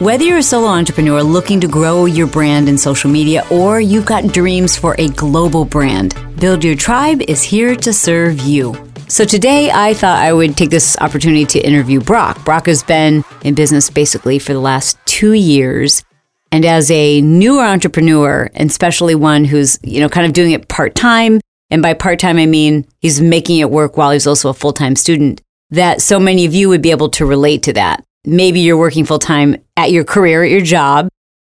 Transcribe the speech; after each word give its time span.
Whether 0.00 0.22
you're 0.22 0.38
a 0.38 0.42
solo 0.44 0.68
entrepreneur 0.68 1.24
looking 1.24 1.60
to 1.60 1.66
grow 1.66 2.04
your 2.04 2.28
brand 2.28 2.68
in 2.68 2.78
social 2.78 3.10
media 3.10 3.44
or 3.50 3.80
you've 3.80 4.06
got 4.06 4.32
dreams 4.32 4.76
for 4.76 4.94
a 4.96 5.08
global 5.08 5.64
brand, 5.64 6.14
Build 6.38 6.62
Your 6.62 6.76
Tribe 6.76 7.20
is 7.22 7.42
here 7.42 7.74
to 7.74 7.92
serve 7.92 8.38
you. 8.42 8.76
So 9.08 9.24
today 9.24 9.72
I 9.72 9.94
thought 9.94 10.20
I 10.20 10.32
would 10.32 10.56
take 10.56 10.70
this 10.70 10.96
opportunity 11.00 11.44
to 11.46 11.58
interview 11.58 12.00
Brock. 12.00 12.44
Brock 12.44 12.66
has 12.66 12.84
been 12.84 13.24
in 13.42 13.56
business 13.56 13.90
basically 13.90 14.38
for 14.38 14.52
the 14.52 14.60
last 14.60 15.04
two 15.04 15.32
years. 15.32 16.04
And 16.52 16.64
as 16.64 16.92
a 16.92 17.20
newer 17.20 17.64
entrepreneur, 17.64 18.48
and 18.54 18.70
especially 18.70 19.16
one 19.16 19.44
who's, 19.44 19.80
you 19.82 19.98
know, 19.98 20.08
kind 20.08 20.26
of 20.26 20.32
doing 20.32 20.52
it 20.52 20.68
part 20.68 20.94
time, 20.94 21.40
and 21.70 21.82
by 21.82 21.94
part 21.94 22.20
time 22.20 22.36
I 22.36 22.46
mean 22.46 22.86
he's 23.00 23.20
making 23.20 23.58
it 23.58 23.72
work 23.72 23.96
while 23.96 24.12
he's 24.12 24.28
also 24.28 24.50
a 24.50 24.54
full 24.54 24.72
time 24.72 24.94
student, 24.94 25.42
that 25.70 26.00
so 26.00 26.20
many 26.20 26.44
of 26.44 26.54
you 26.54 26.68
would 26.68 26.82
be 26.82 26.92
able 26.92 27.08
to 27.10 27.26
relate 27.26 27.64
to 27.64 27.72
that 27.72 28.04
maybe 28.28 28.60
you're 28.60 28.76
working 28.76 29.04
full 29.04 29.18
time 29.18 29.56
at 29.76 29.90
your 29.90 30.04
career, 30.04 30.44
at 30.44 30.50
your 30.50 30.60
job, 30.60 31.08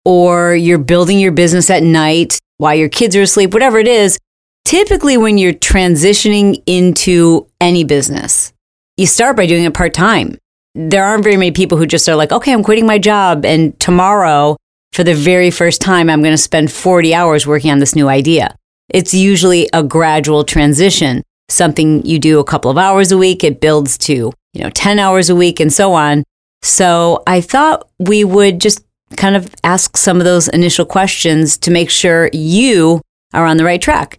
or 0.05 0.55
you're 0.55 0.79
building 0.79 1.19
your 1.19 1.33
business 1.33 1.69
at 1.69 1.83
night 1.83 2.39
while 2.59 2.75
your 2.75 2.89
kids 2.89 3.17
are 3.17 3.23
asleep, 3.23 3.53
whatever 3.53 3.79
it 3.79 3.89
is. 3.89 4.19
Typically, 4.65 5.17
when 5.17 5.37
you're 5.37 5.53
transitioning 5.53 6.63
into 6.67 7.47
any 7.61 7.83
business, 7.83 8.53
you 8.97 9.07
start 9.07 9.37
by 9.37 9.47
doing 9.47 9.65
it 9.65 9.75
part 9.75 9.93
time. 9.95 10.39
There 10.75 11.05
aren't 11.05 11.25
very 11.25 11.37
many 11.37 11.51
people 11.51 11.77
who 11.77 11.87
just 11.87 12.09
are 12.09 12.15
like, 12.15 12.31
okay, 12.31 12.53
I'm 12.53 12.63
quitting 12.63 12.87
my 12.87 12.99
job, 12.99 13.45
and 13.45 13.79
tomorrow, 13.81 14.57
for 14.93 15.03
the 15.03 15.15
very 15.15 15.51
first 15.51 15.81
time, 15.81 16.09
I'm 16.09 16.21
going 16.21 16.33
to 16.33 16.39
spend 16.39 16.71
40 16.71 17.15
hours 17.15 17.47
working 17.47 17.71
on 17.71 17.81
this 17.81 17.97
new 17.97 18.09
idea. 18.09 18.55
It's 18.89 19.15
usually 19.15 19.69
a 19.73 19.83
gradual 19.83 20.45
transition, 20.45 21.23
something 21.49 22.05
you 22.05 22.19
do 22.19 22.39
a 22.39 22.45
couple 22.45 22.71
of 22.71 22.79
hours 22.79 23.11
a 23.11 23.19
week, 23.19 23.43
it 23.43 23.61
builds 23.61 23.99
to, 23.99 24.33
you 24.53 24.63
know, 24.63 24.71
10 24.71 24.99
hours 24.99 25.31
a 25.31 25.35
week 25.35 25.59
and 25.59 25.73
so 25.73 25.95
on. 25.95 26.23
So 26.63 27.23
I 27.27 27.41
thought 27.41 27.89
we 27.99 28.25
would 28.25 28.61
just 28.61 28.85
kind 29.17 29.37
of 29.37 29.53
ask 29.65 29.97
some 29.97 30.19
of 30.19 30.25
those 30.25 30.49
initial 30.49 30.85
questions 30.85 31.59
to 31.59 31.71
make 31.71 31.91
sure 31.91 32.31
you 32.33 33.01
are 33.33 33.45
on 33.45 33.57
the 33.57 33.65
right 33.65 33.81
track. 33.81 34.19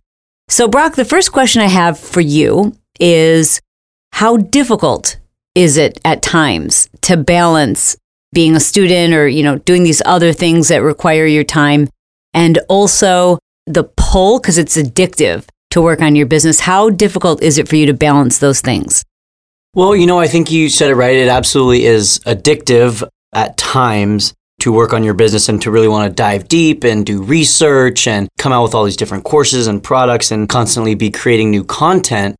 So, 0.50 0.68
Brock, 0.68 0.96
the 0.96 1.06
first 1.06 1.32
question 1.32 1.62
I 1.62 1.68
have 1.68 1.98
for 1.98 2.22
you 2.22 2.76
is 3.00 3.62
how 4.14 4.38
difficult 4.38 5.18
is 5.56 5.78
it 5.78 6.00
at 6.04 6.22
times 6.22 6.90
to 7.02 7.18
balance 7.18 7.96
being 8.34 8.56
a 8.56 8.60
student 8.60 9.14
or, 9.14 9.28
you 9.28 9.44
know, 9.44 9.58
doing 9.60 9.84
these 9.84 10.02
other 10.06 10.34
things 10.34 10.70
that 10.70 10.82
require 10.82 11.26
your 11.26 11.44
time 11.44 11.90
and 12.34 12.60
also 12.70 13.38
the 13.66 13.84
pull 13.84 14.40
because 14.40 14.58
it's 14.58 14.78
addictive 14.78 15.46
to 15.72 15.82
work 15.82 16.02
on 16.02 16.16
your 16.16 16.26
business. 16.26 16.62
How 16.62 16.90
difficult 16.90 17.42
is 17.42 17.58
it 17.58 17.68
for 17.68 17.76
you 17.76 17.86
to 17.86 17.94
balance 17.94 18.38
those 18.40 18.62
things? 18.62 19.04
Well, 19.74 19.96
you 19.96 20.06
know, 20.06 20.20
I 20.20 20.28
think 20.28 20.52
you 20.52 20.68
said 20.70 20.92
it 20.92 20.96
right. 20.96 21.16
It 21.16 21.30
absolutely 21.30 21.86
is 21.86 22.20
addictive 22.26 23.08
at 23.34 23.58
times 23.58 24.34
to 24.60 24.72
work 24.72 24.92
on 24.94 25.04
your 25.04 25.14
business 25.14 25.48
and 25.48 25.62
to 25.62 25.72
really 25.72 25.88
want 25.88 26.10
to 26.10 26.14
dive 26.14 26.48
deep 26.50 26.84
and 26.84 27.06
do 27.06 27.24
research 27.24 28.06
and 28.06 28.28
come 28.38 28.52
out 28.52 28.64
with 28.64 28.76
all 28.76 28.84
these 28.84 28.98
different 28.98 29.24
courses 29.24 29.68
and 29.68 29.82
products 29.82 30.30
and 30.30 30.50
constantly 30.50 30.94
be 30.94 31.10
creating 31.10 31.50
new 31.50 31.64
content. 31.64 32.36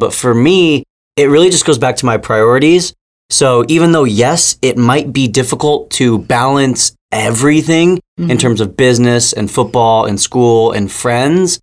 But 0.00 0.12
for 0.12 0.34
me, 0.34 0.82
it 1.16 1.26
really 1.26 1.48
just 1.48 1.64
goes 1.64 1.78
back 1.78 1.96
to 1.96 2.06
my 2.06 2.16
priorities. 2.16 2.92
So 3.30 3.64
even 3.68 3.92
though, 3.92 4.04
yes, 4.04 4.58
it 4.60 4.76
might 4.76 5.12
be 5.12 5.28
difficult 5.28 5.90
to 5.92 6.18
balance 6.18 6.94
everything 7.12 7.96
mm-hmm. 8.18 8.30
in 8.30 8.36
terms 8.36 8.60
of 8.60 8.76
business 8.76 9.32
and 9.32 9.48
football 9.48 10.06
and 10.06 10.20
school 10.20 10.72
and 10.72 10.90
friends, 10.90 11.60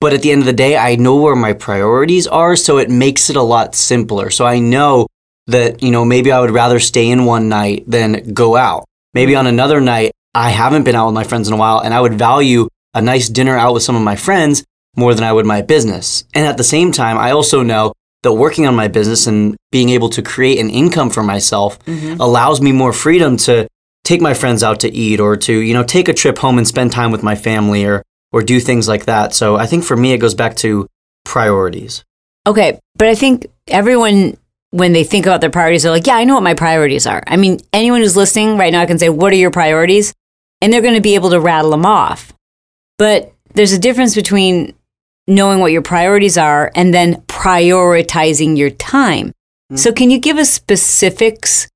but 0.00 0.12
at 0.12 0.22
the 0.22 0.30
end 0.30 0.40
of 0.40 0.46
the 0.46 0.52
day, 0.52 0.76
I 0.76 0.96
know 0.96 1.16
where 1.16 1.36
my 1.36 1.52
priorities 1.52 2.26
are, 2.26 2.56
so 2.56 2.78
it 2.78 2.90
makes 2.90 3.30
it 3.30 3.36
a 3.36 3.42
lot 3.42 3.74
simpler. 3.74 4.30
So 4.30 4.44
I 4.44 4.58
know 4.58 5.06
that, 5.46 5.82
you 5.82 5.90
know, 5.90 6.04
maybe 6.04 6.32
I 6.32 6.40
would 6.40 6.50
rather 6.50 6.80
stay 6.80 7.08
in 7.08 7.24
one 7.24 7.48
night 7.48 7.84
than 7.86 8.32
go 8.32 8.56
out. 8.56 8.84
Maybe 9.12 9.34
on 9.36 9.46
another 9.46 9.80
night, 9.80 10.12
I 10.34 10.50
haven't 10.50 10.84
been 10.84 10.96
out 10.96 11.06
with 11.06 11.14
my 11.14 11.24
friends 11.24 11.48
in 11.48 11.54
a 11.54 11.56
while 11.56 11.78
and 11.80 11.94
I 11.94 12.00
would 12.00 12.14
value 12.14 12.68
a 12.92 13.00
nice 13.00 13.28
dinner 13.28 13.56
out 13.56 13.74
with 13.74 13.82
some 13.82 13.96
of 13.96 14.02
my 14.02 14.16
friends 14.16 14.64
more 14.96 15.14
than 15.14 15.24
I 15.24 15.32
would 15.32 15.46
my 15.46 15.62
business. 15.62 16.24
And 16.34 16.46
at 16.46 16.56
the 16.56 16.64
same 16.64 16.92
time, 16.92 17.18
I 17.18 17.30
also 17.30 17.62
know 17.62 17.92
that 18.22 18.32
working 18.32 18.66
on 18.66 18.74
my 18.74 18.88
business 18.88 19.26
and 19.26 19.56
being 19.70 19.90
able 19.90 20.08
to 20.10 20.22
create 20.22 20.58
an 20.58 20.70
income 20.70 21.10
for 21.10 21.22
myself 21.22 21.78
mm-hmm. 21.84 22.20
allows 22.20 22.60
me 22.60 22.72
more 22.72 22.92
freedom 22.92 23.36
to 23.36 23.68
take 24.02 24.20
my 24.20 24.34
friends 24.34 24.62
out 24.62 24.80
to 24.80 24.92
eat 24.92 25.20
or 25.20 25.36
to, 25.36 25.52
you 25.52 25.74
know, 25.74 25.84
take 25.84 26.08
a 26.08 26.14
trip 26.14 26.38
home 26.38 26.58
and 26.58 26.66
spend 26.66 26.92
time 26.92 27.10
with 27.10 27.22
my 27.22 27.34
family 27.34 27.84
or 27.84 28.02
or 28.34 28.42
do 28.42 28.58
things 28.58 28.88
like 28.88 29.04
that. 29.04 29.32
So 29.32 29.54
I 29.54 29.66
think 29.66 29.84
for 29.84 29.96
me, 29.96 30.12
it 30.12 30.18
goes 30.18 30.34
back 30.34 30.56
to 30.56 30.88
priorities. 31.24 32.04
Okay. 32.48 32.80
But 32.96 33.06
I 33.06 33.14
think 33.14 33.46
everyone, 33.68 34.36
when 34.70 34.92
they 34.92 35.04
think 35.04 35.24
about 35.24 35.40
their 35.40 35.50
priorities, 35.50 35.84
they're 35.84 35.92
like, 35.92 36.08
yeah, 36.08 36.16
I 36.16 36.24
know 36.24 36.34
what 36.34 36.42
my 36.42 36.54
priorities 36.54 37.06
are. 37.06 37.22
I 37.28 37.36
mean, 37.36 37.60
anyone 37.72 38.00
who's 38.00 38.16
listening 38.16 38.58
right 38.58 38.72
now 38.72 38.84
can 38.86 38.98
say, 38.98 39.08
what 39.08 39.32
are 39.32 39.36
your 39.36 39.52
priorities? 39.52 40.12
And 40.60 40.72
they're 40.72 40.82
going 40.82 40.96
to 40.96 41.00
be 41.00 41.14
able 41.14 41.30
to 41.30 41.38
rattle 41.38 41.70
them 41.70 41.86
off. 41.86 42.32
But 42.98 43.32
there's 43.54 43.72
a 43.72 43.78
difference 43.78 44.16
between 44.16 44.74
knowing 45.28 45.60
what 45.60 45.70
your 45.70 45.82
priorities 45.82 46.36
are 46.36 46.72
and 46.74 46.92
then 46.92 47.22
prioritizing 47.28 48.58
your 48.58 48.70
time. 48.70 49.28
Mm-hmm. 49.28 49.76
So, 49.76 49.92
can 49.92 50.10
you 50.10 50.18
give 50.18 50.38
us 50.38 50.50
specifics, 50.50 51.68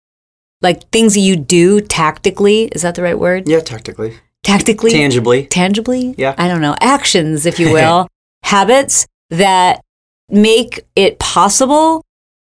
like 0.60 0.90
things 0.90 1.14
that 1.14 1.20
you 1.20 1.36
do 1.36 1.80
tactically? 1.80 2.64
Is 2.72 2.82
that 2.82 2.96
the 2.96 3.02
right 3.02 3.18
word? 3.18 3.48
Yeah, 3.48 3.60
tactically 3.60 4.18
tactically, 4.42 4.90
tangibly, 4.90 5.46
tangibly, 5.46 6.14
yeah, 6.18 6.34
I 6.38 6.48
don't 6.48 6.60
know, 6.60 6.76
actions, 6.80 7.46
if 7.46 7.58
you 7.58 7.72
will, 7.72 8.08
habits 8.42 9.06
that 9.30 9.80
make 10.30 10.84
it 10.96 11.18
possible 11.18 12.04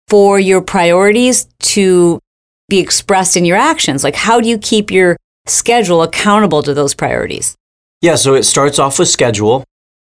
for 0.08 0.40
your 0.40 0.62
priorities 0.62 1.48
to 1.60 2.20
be 2.68 2.80
expressed 2.80 3.38
in 3.38 3.46
your 3.46 3.58
actions. 3.58 4.04
Like, 4.04 4.16
how 4.16 4.40
do 4.40 4.50
you 4.50 4.58
keep 4.58 4.92
your 4.92 5.18
schedule 5.46 6.04
accountable 6.04 6.64
to 6.64 6.74
those 6.74 6.94
priorities? 6.94 7.56
Yeah, 8.02 8.16
so 8.16 8.36
it 8.36 8.44
starts 8.44 8.80
off 8.80 9.00
with 9.00 9.10
schedule. 9.10 9.64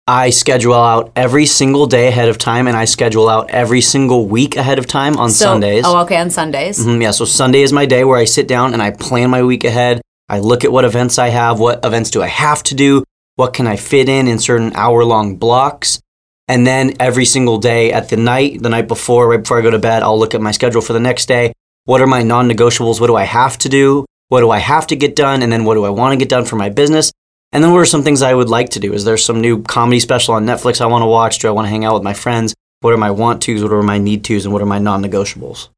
I 0.08 0.30
schedule 0.30 0.76
out 0.76 1.12
every 1.16 1.46
single 1.46 1.88
day 1.88 2.08
ahead 2.08 2.30
of 2.30 2.38
time, 2.38 2.68
and 2.68 2.78
I 2.78 2.86
schedule 2.86 3.28
out 3.28 3.50
every 3.50 3.82
single 3.82 4.28
week 4.28 4.56
ahead 4.56 4.78
of 4.78 4.86
time 4.86 5.18
on 5.18 5.32
so, 5.32 5.46
Sundays. 5.46 5.84
Oh, 5.86 5.98
okay, 6.02 6.18
on 6.18 6.30
Sundays. 6.30 6.80
Mm-hmm, 6.80 7.02
yeah, 7.02 7.12
so 7.12 7.26
Sunday 7.26 7.62
is 7.62 7.74
my 7.74 7.86
day 7.86 8.04
where 8.04 8.18
I 8.18 8.26
sit 8.26 8.48
down 8.48 8.74
and 8.74 8.82
I 8.82 8.92
plan 8.92 9.30
my 9.30 9.44
week 9.44 9.64
ahead. 9.64 10.02
I 10.28 10.40
look 10.40 10.64
at 10.64 10.72
what 10.72 10.86
events 10.86 11.20
I 11.20 11.30
have, 11.30 11.60
what 11.60 11.86
events 11.86 12.10
do 12.10 12.22
I 12.22 12.28
have 12.28 12.64
to 12.64 12.76
do, 12.76 13.04
what 13.36 13.54
can 13.54 13.68
I 13.68 13.76
fit 13.76 14.10
in 14.10 14.28
in 14.28 14.40
certain 14.40 14.74
hour 14.76 15.04
long 15.04 15.36
blocks. 15.36 16.00
And 16.48 16.66
then 16.66 16.94
every 17.00 17.26
single 17.26 17.58
day 17.58 17.92
at 17.92 18.10
the 18.10 18.18
night, 18.18 18.62
the 18.62 18.70
night 18.70 18.88
before, 18.88 19.28
right 19.30 19.42
before 19.42 19.60
I 19.60 19.62
go 19.62 19.72
to 19.72 19.80
bed, 19.80 20.04
I'll 20.04 20.18
look 20.18 20.36
at 20.36 20.42
my 20.42 20.52
schedule 20.52 20.82
for 20.82 20.94
the 20.94 21.00
next 21.00 21.28
day. 21.28 21.54
What 21.86 22.02
are 22.02 22.08
my 22.08 22.24
non 22.24 22.50
negotiables? 22.50 23.00
What 23.00 23.08
do 23.08 23.16
I 23.16 23.24
have 23.24 23.58
to 23.60 23.70
do? 23.70 24.06
What 24.30 24.42
do 24.42 24.50
I 24.50 24.60
have 24.60 24.88
to 24.88 24.96
get 24.96 25.16
done? 25.16 25.42
And 25.42 25.52
then 25.52 25.66
what 25.66 25.76
do 25.76 25.86
I 25.86 25.90
want 25.90 26.14
to 26.14 26.18
get 26.18 26.30
done 26.30 26.46
for 26.46 26.56
my 26.56 26.70
business? 26.70 27.12
And 27.52 27.64
then 27.64 27.72
what 27.72 27.80
are 27.80 27.86
some 27.86 28.04
things 28.04 28.22
I 28.22 28.34
would 28.34 28.50
like 28.50 28.70
to 28.72 28.80
do? 28.80 28.94
Is 28.94 29.06
there 29.06 29.18
some 29.18 29.42
new 29.42 29.62
comedy 29.64 30.00
special 30.00 30.34
on 30.34 30.46
Netflix 30.46 30.82
I 30.82 30.88
want 30.88 31.04
to 31.04 31.08
watch? 31.08 31.40
Do 31.40 31.48
I 31.48 31.52
want 31.52 31.66
to 31.66 31.70
hang 31.70 31.86
out 31.86 31.94
with 31.94 32.04
my 32.04 32.14
friends? 32.14 32.54
What 32.82 32.94
are 32.94 32.98
my 32.98 33.12
want 33.12 33.42
tos? 33.42 33.62
What 33.62 33.72
are 33.72 33.84
my 33.84 33.98
need 33.98 34.24
tos? 34.24 34.46
And 34.46 34.54
what 34.54 34.62
are 34.62 34.68
my 34.68 34.80
non 34.80 35.04
negotiables? 35.04 35.70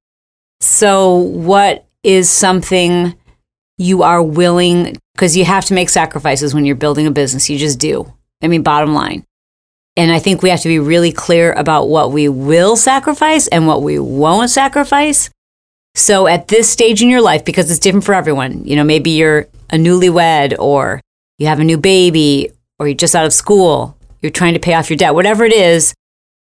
So, 0.59 1.15
what 1.15 1.85
is 2.03 2.29
something 2.29 3.16
you 3.77 4.03
are 4.03 4.21
willing, 4.21 4.97
because 5.13 5.37
you 5.37 5.45
have 5.45 5.65
to 5.65 5.73
make 5.73 5.89
sacrifices 5.89 6.53
when 6.53 6.65
you're 6.65 6.75
building 6.75 7.07
a 7.07 7.11
business. 7.11 7.49
You 7.49 7.57
just 7.57 7.79
do. 7.79 8.11
I 8.41 8.47
mean, 8.47 8.63
bottom 8.63 8.93
line. 8.93 9.23
And 9.95 10.11
I 10.11 10.19
think 10.19 10.41
we 10.41 10.49
have 10.49 10.61
to 10.61 10.67
be 10.67 10.79
really 10.79 11.11
clear 11.11 11.53
about 11.53 11.89
what 11.89 12.11
we 12.11 12.29
will 12.29 12.75
sacrifice 12.75 13.47
and 13.47 13.65
what 13.65 13.81
we 13.81 13.97
won't 13.97 14.51
sacrifice. 14.51 15.31
So 15.95 16.27
at 16.27 16.49
this 16.49 16.69
stage 16.69 17.01
in 17.01 17.09
your 17.09 17.21
life, 17.21 17.43
because 17.43 17.71
it's 17.71 17.79
different 17.79 18.05
for 18.05 18.13
everyone, 18.13 18.63
you 18.65 18.75
know, 18.75 18.83
maybe 18.83 19.09
you're 19.09 19.47
a 19.71 19.77
newlywed 19.77 20.55
or 20.59 21.01
you 21.39 21.47
have 21.47 21.59
a 21.59 21.63
new 21.63 21.79
baby 21.79 22.51
or 22.77 22.87
you're 22.87 22.95
just 22.95 23.15
out 23.15 23.25
of 23.25 23.33
school, 23.33 23.97
you're 24.21 24.31
trying 24.31 24.53
to 24.53 24.59
pay 24.59 24.75
off 24.75 24.91
your 24.91 24.97
debt, 24.97 25.15
whatever 25.15 25.43
it 25.43 25.53
is, 25.53 25.95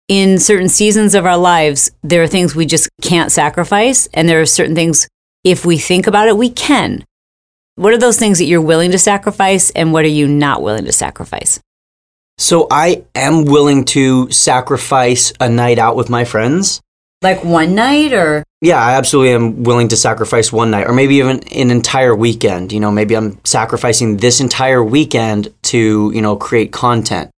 in 0.07 0.37
certain 0.37 0.69
seasons 0.69 1.15
of 1.15 1.25
our 1.25 1.37
lives, 1.37 1.91
there 2.03 2.21
are 2.21 2.27
things 2.27 2.55
we 2.55 2.65
just 2.67 2.89
can't 3.01 3.31
sacrifice. 3.31 4.07
And 4.13 4.29
there 4.29 4.41
are 4.41 4.45
certain 4.45 4.75
things, 4.75 5.07
if 5.43 5.65
we 5.65 5.77
think 5.79 6.05
about 6.05 6.27
it, 6.27 6.37
we 6.37 6.49
can. 6.49 7.03
What 7.79 7.93
are 7.93 7.97
those 7.97 8.19
things 8.19 8.39
that 8.39 8.43
you're 8.43 8.59
willing 8.59 8.91
to 8.91 8.99
sacrifice 8.99 9.69
and 9.69 9.93
what 9.93 10.03
are 10.03 10.09
you 10.09 10.27
not 10.27 10.61
willing 10.61 10.83
to 10.83 10.91
sacrifice? 10.91 11.61
So 12.37 12.67
I 12.69 13.05
am 13.15 13.45
willing 13.45 13.85
to 13.95 14.29
sacrifice 14.31 15.31
a 15.39 15.47
night 15.47 15.79
out 15.79 15.95
with 15.95 16.09
my 16.09 16.25
friends. 16.25 16.81
Like 17.21 17.41
one 17.41 17.75
night 17.75 18.11
or? 18.11 18.43
Yeah, 18.59 18.85
I 18.85 18.95
absolutely 18.95 19.31
am 19.31 19.63
willing 19.63 19.87
to 19.87 19.95
sacrifice 19.95 20.51
one 20.51 20.71
night 20.71 20.87
or 20.87 20.93
maybe 20.93 21.15
even 21.15 21.41
an 21.53 21.71
entire 21.71 22.13
weekend. 22.13 22.73
You 22.73 22.81
know, 22.81 22.91
maybe 22.91 23.15
I'm 23.15 23.39
sacrificing 23.45 24.17
this 24.17 24.41
entire 24.41 24.83
weekend 24.83 25.47
to, 25.71 26.11
you 26.13 26.21
know, 26.21 26.35
create 26.35 26.73
content. 26.73 27.31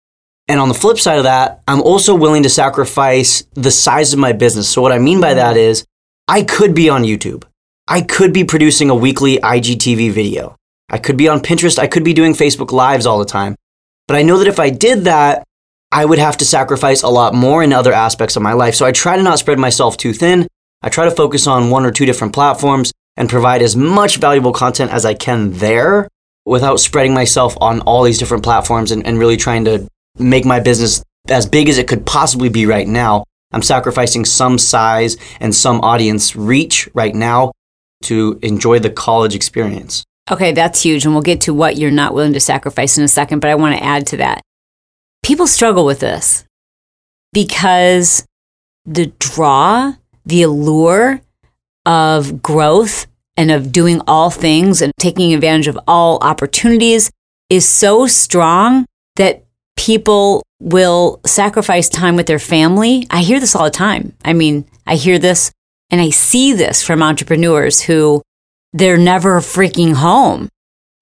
And 0.49 0.59
on 0.59 0.69
the 0.69 0.75
flip 0.75 0.99
side 0.99 1.19
of 1.19 1.25
that, 1.25 1.61
I'm 1.69 1.83
also 1.83 2.15
willing 2.15 2.45
to 2.45 2.49
sacrifice 2.49 3.45
the 3.53 3.71
size 3.71 4.15
of 4.15 4.19
my 4.19 4.33
business. 4.33 4.71
So 4.71 4.81
what 4.81 4.93
I 4.93 5.01
mean 5.01 5.21
by 5.21 5.35
that 5.35 5.59
is 5.59 5.85
I 6.27 6.45
could 6.45 6.75
be 6.75 6.89
on 6.89 7.03
YouTube. 7.03 7.45
I 7.93 8.03
could 8.03 8.33
be 8.33 8.45
producing 8.45 8.89
a 8.89 8.95
weekly 8.95 9.39
IGTV 9.39 10.13
video. 10.13 10.55
I 10.89 10.99
could 10.99 11.17
be 11.17 11.27
on 11.27 11.41
Pinterest. 11.41 11.77
I 11.77 11.89
could 11.89 12.05
be 12.05 12.15
doing 12.15 12.35
Facebook 12.35 12.71
Lives 12.71 13.05
all 13.05 13.19
the 13.19 13.25
time. 13.25 13.57
But 14.07 14.17
I 14.17 14.23
know 14.23 14.39
that 14.39 14.47
if 14.47 14.61
I 14.61 14.71
did 14.71 15.05
that, 15.05 15.43
I 15.91 16.05
would 16.05 16.21
have 16.21 16.37
to 16.37 16.45
sacrifice 16.45 17.03
a 17.03 17.09
lot 17.09 17.35
more 17.35 17.65
in 17.65 17.73
other 17.73 17.93
aspects 17.93 18.37
of 18.37 18.45
my 18.45 18.53
life. 18.53 18.77
So 18.77 18.87
I 18.87 18.93
try 18.93 19.17
to 19.17 19.23
not 19.25 19.41
spread 19.41 19.59
myself 19.59 19.97
too 19.97 20.13
thin. 20.13 20.47
I 20.83 20.89
try 20.89 21.05
to 21.05 21.11
focus 21.11 21.49
on 21.49 21.71
one 21.71 21.85
or 21.85 21.91
two 21.91 22.07
different 22.07 22.33
platforms 22.33 22.93
and 23.17 23.29
provide 23.29 23.61
as 23.61 23.75
much 23.75 24.19
valuable 24.19 24.53
content 24.53 24.93
as 24.93 25.05
I 25.05 25.15
can 25.15 25.55
there 25.55 26.07
without 26.47 26.79
spreading 26.79 27.13
myself 27.13 27.57
on 27.61 27.81
all 27.81 28.05
these 28.05 28.19
different 28.19 28.45
platforms 28.45 28.93
and, 28.93 29.05
and 29.05 29.19
really 29.19 29.37
trying 29.37 29.65
to 29.65 29.89
make 30.17 30.45
my 30.45 30.61
business 30.61 31.03
as 31.29 31.45
big 31.45 31.69
as 31.69 31.77
it 31.77 31.89
could 31.89 32.07
possibly 32.07 32.51
be 32.51 32.67
right 32.67 32.87
now. 32.87 33.25
I'm 33.51 33.63
sacrificing 33.63 34.25
some 34.25 34.59
size 34.59 35.17
and 35.41 35.53
some 35.53 35.81
audience 35.81 36.37
reach 36.37 36.89
right 36.95 37.17
now 37.17 37.51
to 38.03 38.39
enjoy 38.43 38.79
the 38.79 38.91
college 38.91 39.35
experience. 39.35 40.05
Okay, 40.31 40.53
that's 40.53 40.83
huge. 40.83 41.05
And 41.05 41.15
we'll 41.15 41.23
get 41.23 41.41
to 41.43 41.55
what 41.55 41.77
you're 41.77 41.91
not 41.91 42.15
willing 42.15 42.33
to 42.35 42.41
sacrifice 42.41 42.97
in 42.97 43.05
a 43.05 43.09
second, 43.09 43.41
but 43.41 43.51
I 43.51 43.55
want 43.55 43.77
to 43.77 43.85
add 43.85 44.07
to 44.09 44.17
that 44.19 44.43
people 45.23 45.47
struggle 45.47 45.85
with 45.85 46.01
this 46.01 46.45
because 47.33 48.25
the 48.85 49.13
draw, 49.19 49.95
the 50.25 50.43
allure 50.43 51.21
of 51.87 52.43
growth 52.43 53.07
and 53.37 53.51
of 53.51 53.73
doing 53.73 54.01
all 54.07 54.31
things 54.31 54.83
and 54.83 54.93
taking 54.99 55.33
advantage 55.33 55.69
of 55.69 55.79
all 55.87 56.19
opportunities 56.23 57.11
is 57.49 57.67
so 57.67 58.07
strong 58.07 58.87
that 59.17 59.45
people 59.77 60.43
will 60.61 61.21
sacrifice 61.25 61.89
time 61.89 62.17
with 62.17 62.27
their 62.27 62.39
family. 62.39 63.07
I 63.11 63.23
hear 63.23 63.41
this 63.41 63.57
all 63.57 63.65
the 63.65 63.71
time. 63.71 64.15
I 64.25 64.33
mean, 64.33 64.67
I 64.87 64.97
hear 64.97 65.19
this 65.19 65.51
and 65.91 66.01
I 66.01 66.11
see 66.11 66.53
this 66.53 66.83
from 66.83 67.03
entrepreneurs 67.03 67.83
who 67.83 68.23
they're 68.73 68.99
never 68.99 69.41
freaking 69.41 69.95
home. 69.95 70.49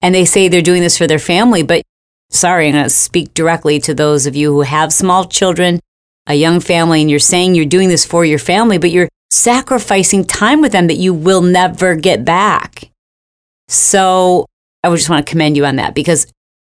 And 0.01 0.15
they 0.15 0.25
say 0.25 0.47
they're 0.47 0.61
doing 0.61 0.81
this 0.81 0.97
for 0.97 1.07
their 1.07 1.19
family, 1.19 1.61
but 1.61 1.83
sorry, 2.29 2.67
I'm 2.67 2.73
going 2.73 2.83
to 2.85 2.89
speak 2.89 3.33
directly 3.33 3.79
to 3.81 3.93
those 3.93 4.25
of 4.25 4.35
you 4.35 4.53
who 4.53 4.61
have 4.61 4.93
small 4.93 5.25
children, 5.25 5.79
a 6.25 6.35
young 6.35 6.59
family, 6.59 7.01
and 7.01 7.09
you're 7.09 7.19
saying 7.19 7.55
you're 7.55 7.65
doing 7.65 7.89
this 7.89 8.05
for 8.05 8.23
your 8.23 8.39
family, 8.39 8.77
but 8.77 8.91
you're 8.91 9.09
sacrificing 9.29 10.23
time 10.23 10.61
with 10.61 10.71
them 10.71 10.87
that 10.87 10.95
you 10.95 11.13
will 11.13 11.41
never 11.41 11.95
get 11.95 12.25
back. 12.25 12.89
So 13.67 14.45
I 14.83 14.89
just 14.89 15.09
want 15.09 15.25
to 15.25 15.29
commend 15.29 15.57
you 15.57 15.65
on 15.65 15.75
that 15.75 15.93
because 15.93 16.25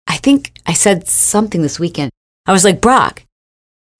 I 0.06 0.16
think 0.16 0.52
I 0.66 0.72
said 0.72 1.06
something 1.06 1.62
this 1.62 1.78
weekend. 1.78 2.10
I 2.46 2.52
was 2.52 2.64
like, 2.64 2.80
Brock, 2.80 3.24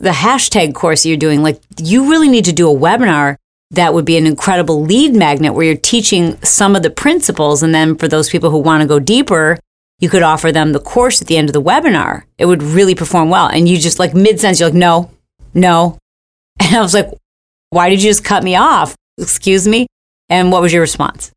the 0.01 0.11
hashtag 0.11 0.75
course 0.75 1.05
you're 1.05 1.19
doing, 1.19 1.43
like, 1.43 1.61
you 1.79 2.09
really 2.11 2.29
need 2.29 2.47
to 2.47 2.53
do 2.53 2.71
a 2.71 2.75
webinar 2.75 3.37
that 3.71 3.93
would 3.93 4.05
be 4.05 4.17
an 4.17 4.27
incredible 4.27 4.83
lead 4.83 5.15
magnet 5.15 5.55
where 5.55 5.65
you're 5.65 5.77
teaching 5.77 6.41
some 6.43 6.75
of 6.75 6.83
the 6.83 6.91
principles. 6.91 7.63
And 7.63 7.75
then 7.75 7.97
for 7.97 8.09
those 8.09 8.31
people 8.31 8.51
who 8.51 8.59
want 8.59 8.83
to 8.83 8.89
go 8.89 8.99
deeper, 8.99 9.59
you 9.99 10.09
could 10.09 10.23
offer 10.23 10.53
them 10.53 10.73
the 10.73 10.81
course 10.81 11.21
at 11.21 11.29
the 11.29 11.37
end 11.37 11.49
of 11.49 11.53
the 11.53 11.63
webinar. 11.63 12.23
It 12.39 12.47
would 12.47 12.63
really 12.63 12.95
perform 12.95 13.31
well. 13.31 13.49
And 13.49 13.69
you 13.69 13.77
just 13.79 13.99
like 13.99 14.15
mid 14.15 14.41
sentence, 14.41 14.61
you're 14.61 14.71
like, 14.71 14.79
no, 14.79 15.11
no. 15.55 15.99
And 16.61 16.75
I 16.75 16.81
was 16.81 16.93
like, 16.93 17.09
why 17.71 17.89
did 17.89 18.03
you 18.03 18.11
just 18.11 18.25
cut 18.25 18.43
me 18.43 18.57
off? 18.57 18.97
Excuse 19.17 19.69
me. 19.69 19.87
And 20.29 20.51
what 20.51 20.61
was 20.61 20.73
your 20.73 20.81
response? 20.81 21.31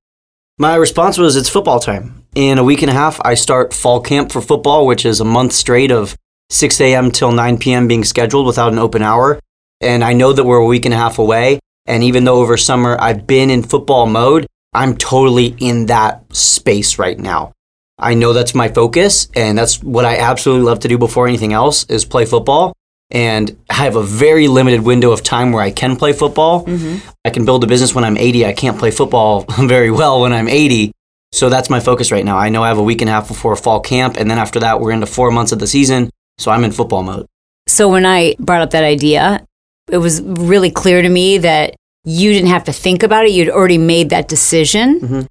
My 0.57 0.75
response 0.75 1.17
was, 1.17 1.35
it's 1.35 1.49
football 1.49 1.79
time. 1.79 2.25
In 2.33 2.57
a 2.57 2.63
week 2.63 2.81
and 2.81 2.89
a 2.89 2.93
half, 2.93 3.19
I 3.23 3.35
start 3.35 3.73
fall 3.73 3.99
camp 4.01 4.31
for 4.31 4.41
football, 4.41 4.87
which 4.87 5.05
is 5.05 5.19
a 5.19 5.25
month 5.25 5.53
straight 5.53 5.91
of 5.91 6.15
6 6.49 6.81
a.m. 6.81 7.11
till 7.11 7.31
9 7.31 7.57
p.m. 7.57 7.87
being 7.87 8.03
scheduled 8.03 8.47
without 8.47 8.71
an 8.71 8.79
open 8.79 9.01
hour. 9.01 9.39
And 9.79 10.03
I 10.03 10.13
know 10.13 10.33
that 10.33 10.43
we're 10.43 10.57
a 10.57 10.65
week 10.65 10.85
and 10.85 10.93
a 10.93 10.97
half 10.97 11.19
away. 11.19 11.59
And 11.85 12.03
even 12.03 12.23
though 12.23 12.39
over 12.39 12.57
summer 12.57 12.97
I've 12.99 13.27
been 13.27 13.49
in 13.49 13.63
football 13.63 14.05
mode, 14.05 14.47
I'm 14.73 14.95
totally 14.95 15.55
in 15.59 15.87
that 15.87 16.35
space 16.35 16.97
right 16.97 17.17
now. 17.17 17.53
I 17.99 18.15
know 18.15 18.33
that's 18.33 18.55
my 18.55 18.67
focus 18.69 19.27
and 19.35 19.57
that's 19.57 19.83
what 19.83 20.05
I 20.05 20.17
absolutely 20.17 20.65
love 20.65 20.79
to 20.81 20.87
do 20.87 20.97
before 20.97 21.27
anything 21.27 21.53
else 21.53 21.83
is 21.85 22.03
play 22.03 22.25
football. 22.25 22.73
And 23.11 23.57
I 23.69 23.73
have 23.75 23.97
a 23.97 24.03
very 24.03 24.47
limited 24.47 24.81
window 24.81 25.11
of 25.11 25.21
time 25.21 25.51
where 25.51 25.61
I 25.61 25.69
can 25.69 25.97
play 25.97 26.13
football. 26.13 26.65
Mm-hmm. 26.65 27.09
I 27.25 27.29
can 27.29 27.43
build 27.43 27.63
a 27.63 27.67
business 27.67 27.93
when 27.93 28.05
I'm 28.05 28.17
80. 28.17 28.45
I 28.45 28.53
can't 28.53 28.79
play 28.79 28.89
football 28.89 29.41
very 29.59 29.91
well 29.91 30.21
when 30.21 30.31
I'm 30.31 30.47
80. 30.47 30.93
So 31.33 31.49
that's 31.49 31.69
my 31.69 31.79
focus 31.79 32.11
right 32.11 32.25
now. 32.25 32.37
I 32.37 32.49
know 32.49 32.63
I 32.63 32.69
have 32.69 32.77
a 32.77 32.83
week 32.83 33.01
and 33.01 33.09
a 33.09 33.13
half 33.13 33.27
before 33.27 33.55
fall 33.55 33.81
camp. 33.81 34.17
And 34.17 34.31
then 34.31 34.37
after 34.37 34.59
that, 34.61 34.79
we're 34.79 34.91
into 34.91 35.05
four 35.05 35.29
months 35.29 35.51
of 35.51 35.59
the 35.59 35.67
season. 35.67 36.09
So 36.37 36.51
I'm 36.51 36.63
in 36.63 36.71
football 36.71 37.03
mode. 37.03 37.27
So 37.67 37.89
when 37.89 38.05
I 38.05 38.35
brought 38.39 38.61
up 38.61 38.71
that 38.71 38.83
idea, 38.83 39.45
it 39.89 39.97
was 39.97 40.21
really 40.21 40.71
clear 40.71 41.01
to 41.01 41.09
me 41.09 41.37
that 41.39 41.75
you 42.03 42.33
didn't 42.33 42.49
have 42.49 42.63
to 42.65 42.73
think 42.73 43.03
about 43.03 43.25
it. 43.25 43.31
You'd 43.31 43.49
already 43.49 43.77
made 43.77 44.09
that 44.09 44.27
decision. 44.27 44.99
Mm-hmm. 44.99 45.21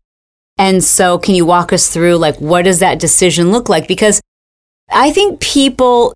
And 0.59 0.85
so, 0.85 1.19
can 1.19 1.35
you 1.35 1.47
walk 1.47 1.73
us 1.73 1.93
through, 1.93 2.17
like, 2.17 2.37
what 2.41 2.63
does 2.63 2.81
that 2.81 3.01
decision 3.01 3.51
look 3.51 3.69
like? 3.69 3.89
Because 3.89 4.21
I 4.91 5.11
think 5.11 5.41
people, 5.41 6.13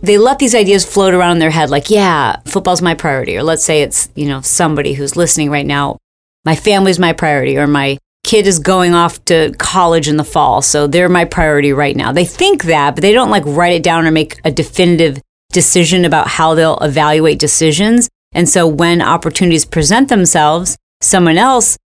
they 0.00 0.18
let 0.18 0.38
these 0.38 0.54
ideas 0.54 0.84
float 0.84 1.14
around 1.14 1.32
in 1.32 1.38
their 1.40 1.50
head, 1.50 1.68
like, 1.68 1.90
yeah, 1.90 2.40
football's 2.46 2.80
my 2.82 2.94
priority. 2.94 3.36
Or 3.36 3.42
let's 3.42 3.64
say 3.64 3.82
it's, 3.82 4.08
you 4.14 4.26
know, 4.26 4.40
somebody 4.40 4.94
who's 4.94 5.16
listening 5.16 5.50
right 5.50 5.66
now, 5.66 5.98
my 6.44 6.54
family's 6.54 6.98
my 6.98 7.12
priority, 7.12 7.58
or 7.58 7.66
my 7.66 7.98
kid 8.24 8.46
is 8.46 8.60
going 8.60 8.94
off 8.94 9.24
to 9.24 9.52
college 9.58 10.08
in 10.08 10.16
the 10.16 10.24
fall. 10.24 10.62
So 10.62 10.86
they're 10.86 11.08
my 11.08 11.24
priority 11.24 11.72
right 11.72 11.96
now. 11.96 12.12
They 12.12 12.24
think 12.24 12.64
that, 12.64 12.94
but 12.94 13.02
they 13.02 13.12
don't 13.12 13.30
like 13.30 13.42
write 13.46 13.74
it 13.74 13.82
down 13.82 14.06
or 14.06 14.12
make 14.12 14.40
a 14.44 14.52
definitive 14.52 15.20
decision 15.52 16.04
about 16.04 16.26
how 16.26 16.54
they'll 16.54 16.78
evaluate 16.78 17.38
decisions. 17.38 18.08
And 18.32 18.48
so 18.48 18.66
when 18.66 19.00
opportunities 19.02 19.64
present 19.64 20.08
themselves, 20.08 20.76
someone 21.00 21.38
else 21.38 21.76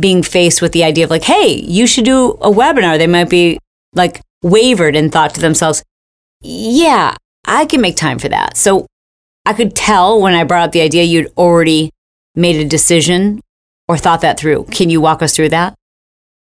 being 0.00 0.22
faced 0.22 0.62
with 0.62 0.72
the 0.72 0.84
idea 0.84 1.04
of 1.04 1.10
like, 1.10 1.24
hey, 1.24 1.54
you 1.66 1.86
should 1.86 2.04
do 2.04 2.30
a 2.40 2.50
webinar, 2.50 2.98
they 2.98 3.06
might 3.06 3.30
be 3.30 3.58
like 3.94 4.20
wavered 4.42 4.94
and 4.94 5.10
thought 5.10 5.34
to 5.34 5.40
themselves, 5.40 5.82
yeah, 6.40 7.16
I 7.46 7.66
can 7.66 7.80
make 7.80 7.96
time 7.96 8.18
for 8.18 8.28
that. 8.28 8.56
So 8.56 8.86
I 9.44 9.52
could 9.52 9.74
tell 9.74 10.20
when 10.20 10.34
I 10.34 10.44
brought 10.44 10.68
up 10.68 10.72
the 10.72 10.80
idea 10.80 11.04
you'd 11.04 11.32
already 11.36 11.90
made 12.34 12.56
a 12.56 12.68
decision 12.68 13.40
or 13.88 13.96
thought 13.96 14.20
that 14.20 14.38
through. 14.38 14.64
Can 14.64 14.90
you 14.90 15.00
walk 15.00 15.22
us 15.22 15.34
through 15.34 15.50
that? 15.50 15.74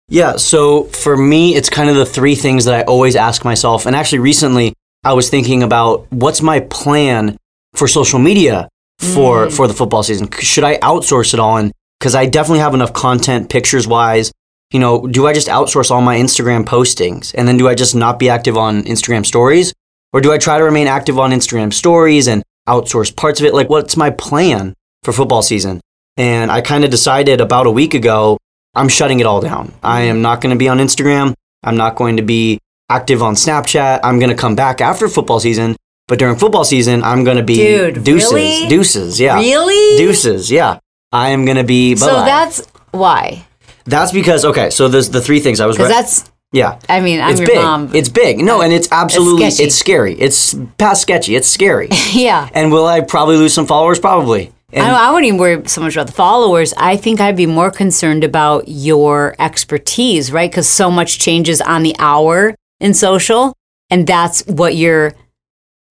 Yeah, 0.07 0.35
so 0.37 0.83
for 0.85 1.15
me, 1.15 1.55
it's 1.55 1.69
kind 1.69 1.89
of 1.89 1.95
the 1.95 2.05
three 2.05 2.35
things 2.35 2.65
that 2.65 2.73
I 2.73 2.81
always 2.83 3.15
ask 3.15 3.45
myself. 3.45 3.85
And 3.85 3.95
actually, 3.95 4.19
recently, 4.19 4.73
I 5.03 5.13
was 5.13 5.29
thinking 5.29 5.63
about 5.63 6.11
what's 6.11 6.41
my 6.41 6.59
plan 6.59 7.37
for 7.73 7.87
social 7.87 8.19
media 8.19 8.69
for 8.99 9.47
mm. 9.47 9.55
for 9.55 9.67
the 9.67 9.73
football 9.73 10.03
season? 10.03 10.29
Should 10.31 10.63
I 10.63 10.77
outsource 10.77 11.33
it 11.33 11.39
all? 11.39 11.57
And 11.57 11.71
because 11.99 12.15
I 12.15 12.25
definitely 12.25 12.59
have 12.59 12.73
enough 12.73 12.93
content, 12.93 13.49
pictures 13.49 13.87
wise. 13.87 14.31
You 14.71 14.79
know, 14.79 15.05
do 15.05 15.27
I 15.27 15.33
just 15.33 15.47
outsource 15.47 15.91
all 15.91 16.01
my 16.01 16.17
Instagram 16.17 16.63
postings 16.63 17.33
and 17.35 17.47
then 17.47 17.57
do 17.57 17.67
I 17.67 17.75
just 17.75 17.93
not 17.93 18.19
be 18.19 18.29
active 18.29 18.57
on 18.57 18.83
Instagram 18.83 19.25
stories? 19.25 19.73
Or 20.13 20.21
do 20.21 20.31
I 20.31 20.37
try 20.37 20.57
to 20.57 20.63
remain 20.63 20.87
active 20.87 21.19
on 21.19 21.31
Instagram 21.31 21.73
stories 21.73 22.27
and 22.27 22.43
outsource 22.67 23.15
parts 23.15 23.39
of 23.39 23.45
it? 23.45 23.53
Like, 23.53 23.69
what's 23.69 23.97
my 23.97 24.09
plan 24.09 24.73
for 25.03 25.13
football 25.13 25.41
season? 25.41 25.81
And 26.17 26.51
I 26.51 26.61
kind 26.61 26.83
of 26.83 26.89
decided 26.89 27.41
about 27.41 27.67
a 27.67 27.71
week 27.71 27.93
ago, 27.93 28.37
I'm 28.75 28.89
shutting 28.89 29.19
it 29.19 29.25
all 29.25 29.41
down. 29.41 29.73
I 29.83 30.01
am 30.03 30.21
not 30.21 30.41
going 30.41 30.51
to 30.51 30.59
be 30.59 30.69
on 30.69 30.77
Instagram. 30.77 31.33
I'm 31.63 31.77
not 31.77 31.95
going 31.95 32.17
to 32.17 32.23
be 32.23 32.59
active 32.95 33.21
on 33.23 33.35
Snapchat. 33.35 34.01
I'm 34.03 34.19
going 34.19 34.29
to 34.29 34.35
come 34.35 34.55
back 34.55 34.81
after 34.81 35.07
football 35.07 35.39
season 35.39 35.75
but 36.11 36.19
during 36.19 36.35
football 36.35 36.65
season, 36.65 37.03
I'm 37.03 37.23
going 37.23 37.37
to 37.37 37.43
be 37.43 37.55
Dude, 37.55 38.03
deuces. 38.03 38.33
Really? 38.33 38.67
Deuces, 38.67 39.17
yeah. 39.17 39.39
Really? 39.39 39.97
Deuces, 39.97 40.51
yeah. 40.51 40.79
I 41.13 41.29
am 41.29 41.45
going 41.45 41.55
to 41.55 41.63
be. 41.63 41.95
So 41.95 42.05
that's 42.05 42.67
why. 42.91 43.45
That's 43.85 44.11
because 44.11 44.43
okay. 44.43 44.71
So 44.71 44.89
there's 44.89 45.09
the 45.09 45.21
three 45.21 45.39
things 45.39 45.61
I 45.61 45.67
was. 45.67 45.77
Because 45.77 45.89
re- 45.89 45.95
that's. 45.95 46.29
Yeah. 46.51 46.79
I 46.89 46.99
mean, 46.99 47.21
I'm 47.21 47.31
it's 47.31 47.39
your 47.39 47.47
big. 47.47 47.55
mom. 47.55 47.95
It's 47.95 48.09
big. 48.09 48.39
No, 48.39 48.61
and 48.61 48.73
it's 48.73 48.91
absolutely 48.91 49.45
it's, 49.45 49.61
it's, 49.61 49.75
scary. 49.75 50.19
It's 50.19 50.53
past 50.77 51.03
sketchy. 51.03 51.33
It's 51.33 51.47
scary. 51.47 51.87
yeah. 52.11 52.49
And 52.53 52.73
will 52.73 52.87
I 52.87 52.99
probably 52.99 53.37
lose 53.37 53.53
some 53.53 53.65
followers? 53.65 53.97
Probably. 53.97 54.51
And 54.73 54.85
I, 54.85 55.07
I 55.07 55.11
wouldn't 55.11 55.27
even 55.27 55.39
worry 55.39 55.65
so 55.69 55.79
much 55.79 55.95
about 55.95 56.07
the 56.07 56.13
followers. 56.13 56.73
I 56.75 56.97
think 56.97 57.21
I'd 57.21 57.37
be 57.37 57.45
more 57.45 57.71
concerned 57.71 58.25
about 58.25 58.65
your 58.67 59.33
expertise, 59.39 60.29
right? 60.29 60.51
Because 60.51 60.67
so 60.67 60.91
much 60.91 61.19
changes 61.19 61.61
on 61.61 61.83
the 61.83 61.95
hour 61.99 62.53
in 62.81 62.93
social, 62.93 63.53
and 63.89 64.05
that's 64.05 64.45
what 64.47 64.75
you're 64.75 65.13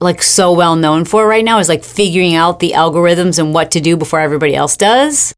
like 0.01 0.23
so 0.23 0.53
well 0.53 0.77
known 0.77 1.05
for 1.05 1.27
right 1.27 1.45
now 1.45 1.59
is 1.59 1.69
like 1.69 1.85
figuring 1.85 2.35
out 2.35 2.59
the 2.61 2.73
algorithms 2.73 3.39
and 3.39 3.53
what 3.55 3.71
to 3.73 3.81
do 3.81 3.97
before 3.97 4.21
everybody 4.21 4.55
else 4.55 4.77
does. 4.77 5.35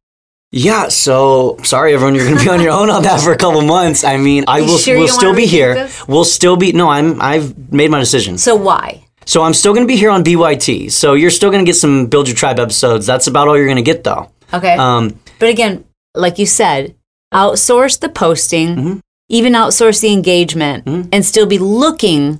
Yeah, 0.55 0.89
so 0.89 1.57
sorry 1.65 1.95
everyone, 1.95 2.15
you're 2.15 2.27
going 2.27 2.37
to 2.39 2.45
be 2.45 2.51
on 2.51 2.61
your 2.61 2.73
own 2.73 2.91
on 2.91 3.03
that 3.05 3.21
for 3.21 3.33
a 3.33 3.37
couple 3.39 3.63
months. 3.63 4.05
I 4.05 4.19
mean, 4.19 4.45
I 4.47 4.61
will 4.61 4.77
sure 4.79 4.99
we'll 4.99 5.09
still 5.09 5.35
be 5.35 5.47
here. 5.47 5.75
This? 5.75 6.07
We'll 6.07 6.25
still 6.27 6.57
be 6.57 6.73
No, 6.73 6.89
I'm 6.91 7.21
I've 7.23 7.73
made 7.73 7.91
my 7.91 7.99
decision. 7.99 8.37
So 8.39 8.55
why? 8.55 9.05
So 9.25 9.43
I'm 9.43 9.55
still 9.55 9.73
going 9.73 9.87
to 9.87 9.89
be 9.93 9.97
here 9.97 10.11
on 10.11 10.23
BYT. 10.23 10.91
So 10.93 11.15
you're 11.15 11.31
still 11.31 11.51
going 11.51 11.65
to 11.65 11.69
get 11.69 11.77
some 11.77 12.07
Build 12.07 12.29
Your 12.29 12.37
Tribe 12.37 12.59
episodes. 12.59 13.07
That's 13.07 13.29
about 13.29 13.49
all 13.49 13.57
you're 13.57 13.67
going 13.67 13.77
to 13.77 13.83
get 13.83 14.05
though. 14.05 14.31
Okay. 14.53 14.75
Um, 14.77 15.19
but 15.39 15.49
again, 15.49 15.85
like 16.15 16.39
you 16.39 16.47
said, 16.47 16.95
outsource 17.33 17.99
the 17.99 18.09
posting, 18.11 18.77
Mhm. 18.77 19.01
Even 19.33 19.55
outsource 19.55 20.01
the 20.01 20.13
engagement, 20.13 20.85
Mhm. 20.85 21.09
and 21.11 21.25
still 21.27 21.47
be 21.47 21.59
looking 21.59 22.39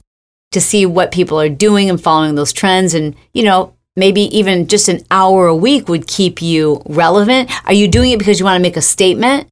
to 0.53 0.61
see 0.61 0.87
what 0.87 1.11
people 1.11 1.41
are 1.41 1.49
doing 1.49 1.91
and 1.91 2.01
following 2.01 2.35
those 2.37 2.53
trends. 2.53 2.95
And, 2.95 3.15
you 3.33 3.43
know, 3.43 3.73
maybe 3.97 4.23
even 4.37 4.67
just 4.69 4.89
an 4.89 5.01
hour 5.11 5.47
a 5.47 5.57
week 5.57 5.89
would 5.89 6.07
keep 6.07 6.41
you 6.41 6.83
relevant. 6.87 7.51
Are 7.67 7.73
you 7.73 7.89
doing 7.89 8.11
it 8.13 8.19
because 8.19 8.39
you 8.39 8.45
want 8.45 8.57
to 8.59 8.63
make 8.63 8.77
a 8.77 8.83
statement? 8.83 9.49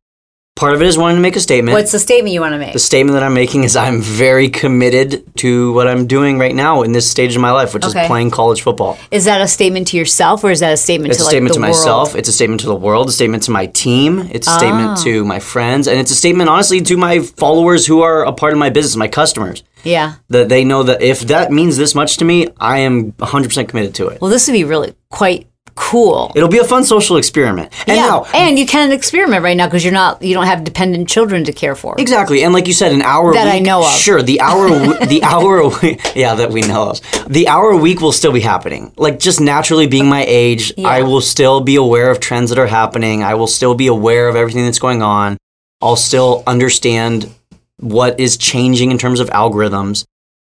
Part 0.61 0.75
of 0.75 0.83
it 0.83 0.87
is 0.89 0.99
wanting 0.99 1.17
to 1.17 1.23
make 1.23 1.37
a 1.37 1.41
statement. 1.41 1.73
What's 1.75 1.91
the 1.91 1.99
statement 1.99 2.35
you 2.35 2.41
want 2.43 2.53
to 2.53 2.59
make? 2.59 2.75
the 2.75 2.79
statement 2.79 3.15
that 3.15 3.23
I'm 3.23 3.33
making 3.33 3.65
is 3.65 3.75
I'm 3.77 4.01
very 4.03 4.49
committed 4.51 5.11
to 5.39 5.73
what 5.73 5.89
I'm 5.89 6.07
doing 6.07 6.39
right 6.39 6.55
now 6.55 6.83
in 6.83 6.93
this 6.93 7.11
stage 7.11 7.35
of 7.35 7.41
my 7.41 7.51
life, 7.51 7.73
which 7.73 7.87
Okay. 7.87 8.03
is 8.03 8.07
playing 8.07 8.31
college 8.31 8.61
football. 8.61 8.99
Is 9.11 9.25
that 9.25 9.41
a 9.41 9.49
statement 9.49 9.89
to 9.89 9.97
yourself 9.97 10.45
or 10.45 10.51
is 10.51 10.61
that 10.61 10.73
a 10.73 10.77
statement 10.77 11.13
It's 11.13 11.19
to 11.19 11.25
a 11.25 11.27
like 11.27 11.31
statement 11.33 11.55
to 11.55 11.61
world? 11.61 11.71
myself. 11.71 12.15
It's 12.15 12.29
a 12.29 12.33
statement 12.33 12.61
to 12.61 12.67
the 12.67 12.75
world. 12.87 13.09
A 13.09 13.13
statement 13.13 13.43
to 13.45 13.51
my 13.51 13.67
team. 13.85 14.29
It's 14.31 14.47
a 14.47 14.51
statement 14.53 14.91
Ah. 14.99 15.03
to 15.05 15.25
my 15.25 15.39
friends, 15.41 15.89
and 15.89 15.99
it's 15.99 16.11
a 16.13 16.15
statement, 16.15 16.51
honestly, 16.51 16.81
to 16.83 16.97
my 16.99 17.21
followers 17.21 17.87
who 17.87 18.03
are 18.03 18.25
a 18.25 18.33
part 18.33 18.53
of 18.53 18.59
my 18.59 18.69
business, 18.69 18.97
my 18.97 19.09
customers. 19.09 19.63
Yeah. 19.83 20.13
That 20.29 20.51
they 20.51 20.63
know 20.65 20.83
that 20.83 21.01
if 21.01 21.21
that 21.29 21.51
means 21.51 21.79
this 21.79 21.95
much 21.95 22.19
to 22.19 22.25
me, 22.27 22.49
I 22.61 22.81
am 22.81 23.13
100% 23.19 23.69
committed 23.71 23.95
to 23.95 24.09
it. 24.09 24.21
Well, 24.21 24.31
this 24.31 24.47
would 24.47 24.53
be 24.53 24.65
really 24.65 24.93
quite 25.09 25.47
cool. 25.75 26.33
It'll 26.35 26.49
be 26.49 26.59
a 26.59 26.65
fun 26.65 26.85
social 26.85 27.17
experiment. 27.17 27.73
And 27.89 27.97
yeah, 27.97 28.07
now, 28.07 28.25
and 28.35 28.59
you 28.59 28.67
can 28.67 28.93
experiment 28.93 29.43
right 29.43 29.57
now 29.57 29.67
because 29.67 29.85
you're 29.85 29.93
not 29.93 30.23
you 30.23 30.35
don't 30.35 30.47
have 30.47 30.65
dependent 30.65 31.09
children 31.09 31.45
to 31.45 31.53
care 31.53 31.75
for. 31.75 31.95
Exactly, 31.99 32.43
and 32.43 32.53
like 32.53 32.67
you 32.67 32.73
said, 32.73 32.93
an 32.93 33.03
hour 33.03 33.31
a 33.31 33.35
That 33.35 33.49
I 33.49 33.59
know 33.59 33.81
of. 33.81 33.93
Sure, 33.93 34.23
the 34.23 34.41
hour, 34.41 34.69
the 35.07 35.21
hour, 35.23 35.59
a 35.59 35.69
week, 35.69 36.01
yeah, 36.15 36.35
that 36.35 36.51
we 36.51 36.63
know 36.63 36.91
of. 36.91 37.01
The 37.29 37.49
hour 37.49 37.71
a 37.71 37.77
week 37.77 38.01
will 38.01 38.13
still 38.13 38.33
be 38.33 38.41
happening. 38.41 38.93
Like 38.97 39.19
just 39.19 39.41
naturally 39.41 39.87
being 39.87 40.09
my 40.09 40.25
age, 40.27 40.73
I 40.79 41.03
will 41.03 41.21
still 41.21 41.61
be 41.61 41.77
aware 41.77 42.11
of 42.11 42.21
trends 42.21 42.51
that 42.51 42.59
are 42.59 42.67
happening. 42.67 43.23
I 43.23 43.35
will 43.35 43.47
still 43.47 43.75
be 43.75 43.87
aware 43.87 44.29
of 44.29 44.37
everything 44.37 44.65
that's 44.65 44.79
going 44.79 45.03
on. 45.03 45.37
I'll 45.81 45.97
still 45.97 46.43
understand 46.47 47.33
what 47.79 48.21
is 48.21 48.37
changing 48.37 48.91
in 48.91 48.99
terms 48.99 49.21
of 49.21 49.31
algorithms, 49.31 50.05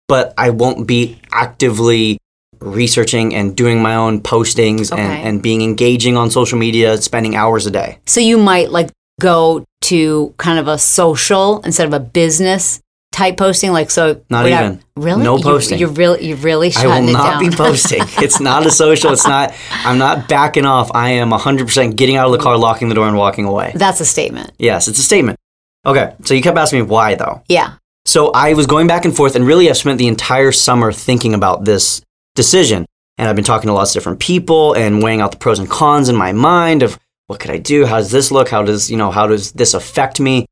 but 0.08 0.34
I 0.38 0.52
won't 0.52 0.88
be 0.88 1.20
actively 1.32 2.20
researching 2.60 3.34
and 3.36 3.56
doing 3.56 3.82
my 3.82 3.96
own 3.96 4.22
postings 4.22 4.92
Okay. 4.92 5.02
and, 5.02 5.28
and 5.28 5.42
being 5.42 5.62
engaging 5.62 6.18
on 6.18 6.30
social 6.32 6.58
media, 6.58 6.98
spending 6.98 7.36
hours 7.36 7.66
a 7.66 7.72
day. 7.72 8.00
So 8.06 8.20
you 8.20 8.38
might 8.38 8.72
like 8.72 8.90
go 9.22 9.64
to 9.82 10.34
kind 10.38 10.60
of 10.60 10.68
a 10.68 10.78
social 10.78 11.62
instead 11.62 11.88
of 11.88 11.94
a 11.94 12.00
business 12.00 12.80
type 13.12 13.38
posting. 13.38 13.72
Like 13.72 13.90
so, 13.92 14.22
Not 14.30 14.46
even. 14.48 14.82
really 14.98 15.24
No 15.24 15.38
You- 15.38 15.44
posting. 15.44 15.80
You're, 15.80 15.90
really 15.90 16.26
you're 16.28 16.38
really 16.38 16.72
I 16.76 16.86
will 16.88 17.12
not 17.12 17.40
down. 17.42 17.50
be 17.50 17.56
posting. 17.56 18.02
It's 18.24 18.40
not 18.42 18.66
a 18.66 18.72
social. 18.72 19.12
It's 19.14 19.26
not. 19.28 19.54
I'm 19.72 19.98
not 19.98 20.28
backing 20.28 20.66
off. 20.66 20.92
I 20.94 21.12
am 21.12 21.30
100% 21.32 21.96
getting 21.96 22.16
out 22.18 22.26
of 22.26 22.32
the 22.34 22.40
car, 22.40 22.58
locking 22.58 22.90
the 22.90 22.96
door, 22.96 23.08
and 23.08 23.16
walking 23.18 23.46
away. 23.46 23.72
That's 23.76 24.00
a 24.02 24.06
statement. 24.06 24.52
Yes, 24.60 24.88
it's 24.88 25.00
a 25.00 25.04
statement. 25.04 25.38
Okay, 25.86 26.14
so 26.24 26.34
you 26.34 26.42
kept 26.42 26.58
asking 26.58 26.80
me 26.80 26.86
why 26.88 27.16
though. 27.16 27.44
Yeah. 27.48 27.76
So 28.08 28.32
I 28.32 28.54
was 28.54 28.68
going 28.68 28.86
back 28.88 29.06
and 29.06 29.16
forth, 29.16 29.36
and 29.36 29.46
really, 29.48 29.70
I've 29.70 29.78
spent 29.78 29.98
the 29.98 30.08
entire 30.08 30.52
summer 30.52 30.92
thinking 30.92 31.34
about 31.34 31.66
this 31.66 32.02
decision. 32.36 32.86
And 33.18 33.30
I've 33.30 33.36
been 33.36 33.46
talking 33.46 33.68
to 33.68 33.74
lots 33.74 33.92
of 33.92 33.94
different 33.96 34.20
people 34.20 34.74
and 34.74 35.02
weighing 35.02 35.22
out 35.22 35.32
the 35.32 35.38
pros 35.38 35.58
and 35.60 35.70
cons 35.70 36.10
in 36.10 36.16
my 36.16 36.34
mind 36.34 36.84
of 36.84 37.00
what 37.28 37.40
could 37.40 37.50
I 37.52 37.58
do? 37.58 37.86
How 37.86 37.98
does 37.98 38.12
this 38.12 38.30
look? 38.32 38.50
How 38.50 38.62
does 38.64 38.92
you 38.92 38.98
know? 38.98 39.10
How 39.10 39.26
does 39.26 39.52
this 39.54 39.74
affect 39.74 40.20
me? 40.20 40.46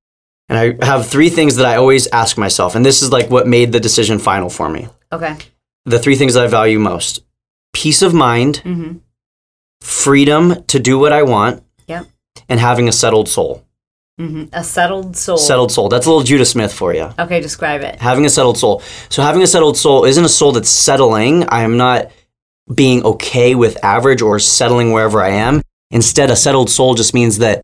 And 0.49 0.57
I 0.81 0.85
have 0.85 1.07
three 1.07 1.29
things 1.29 1.55
that 1.57 1.65
I 1.65 1.75
always 1.75 2.07
ask 2.07 2.37
myself, 2.37 2.75
and 2.75 2.85
this 2.85 3.01
is 3.01 3.11
like 3.11 3.29
what 3.29 3.47
made 3.47 3.71
the 3.71 3.79
decision 3.79 4.17
final 4.19 4.49
for 4.49 4.69
me. 4.69 4.87
Okay. 5.11 5.35
The 5.85 5.99
three 5.99 6.15
things 6.15 6.33
that 6.33 6.43
I 6.43 6.47
value 6.47 6.79
most: 6.79 7.23
peace 7.73 8.01
of 8.01 8.13
mind, 8.13 8.61
Mm-hmm. 8.65 8.97
freedom 9.81 10.63
to 10.65 10.79
do 10.79 10.97
what 10.97 11.11
I 11.11 11.23
want, 11.23 11.63
Yep. 11.87 12.07
and 12.49 12.59
having 12.59 12.87
a 12.87 12.91
settled 12.91 13.27
soul. 13.29 13.62
Mm-hmm. 14.19 14.53
A 14.53 14.63
settled 14.63 15.17
soul. 15.17 15.37
Settled 15.37 15.71
soul. 15.71 15.89
That's 15.89 16.05
a 16.05 16.09
little 16.09 16.23
Judah 16.23 16.45
Smith 16.45 16.73
for 16.73 16.93
you. 16.93 17.09
Okay, 17.17 17.41
describe 17.41 17.81
it. 17.81 17.99
Having 17.99 18.25
a 18.25 18.29
settled 18.29 18.57
soul. 18.57 18.81
So 19.09 19.23
having 19.23 19.41
a 19.41 19.47
settled 19.47 19.77
soul 19.77 20.05
isn't 20.05 20.23
a 20.23 20.29
soul 20.29 20.51
that's 20.51 20.69
settling. 20.69 21.45
I 21.49 21.61
am 21.61 21.77
not 21.77 22.11
being 22.73 23.03
okay 23.03 23.55
with 23.55 23.83
average 23.83 24.21
or 24.21 24.39
settling 24.39 24.91
wherever 24.91 25.21
I 25.21 25.29
am. 25.29 25.61
Instead, 25.89 26.29
a 26.29 26.35
settled 26.35 26.69
soul 26.69 26.93
just 26.93 27.13
means 27.13 27.39
that 27.39 27.63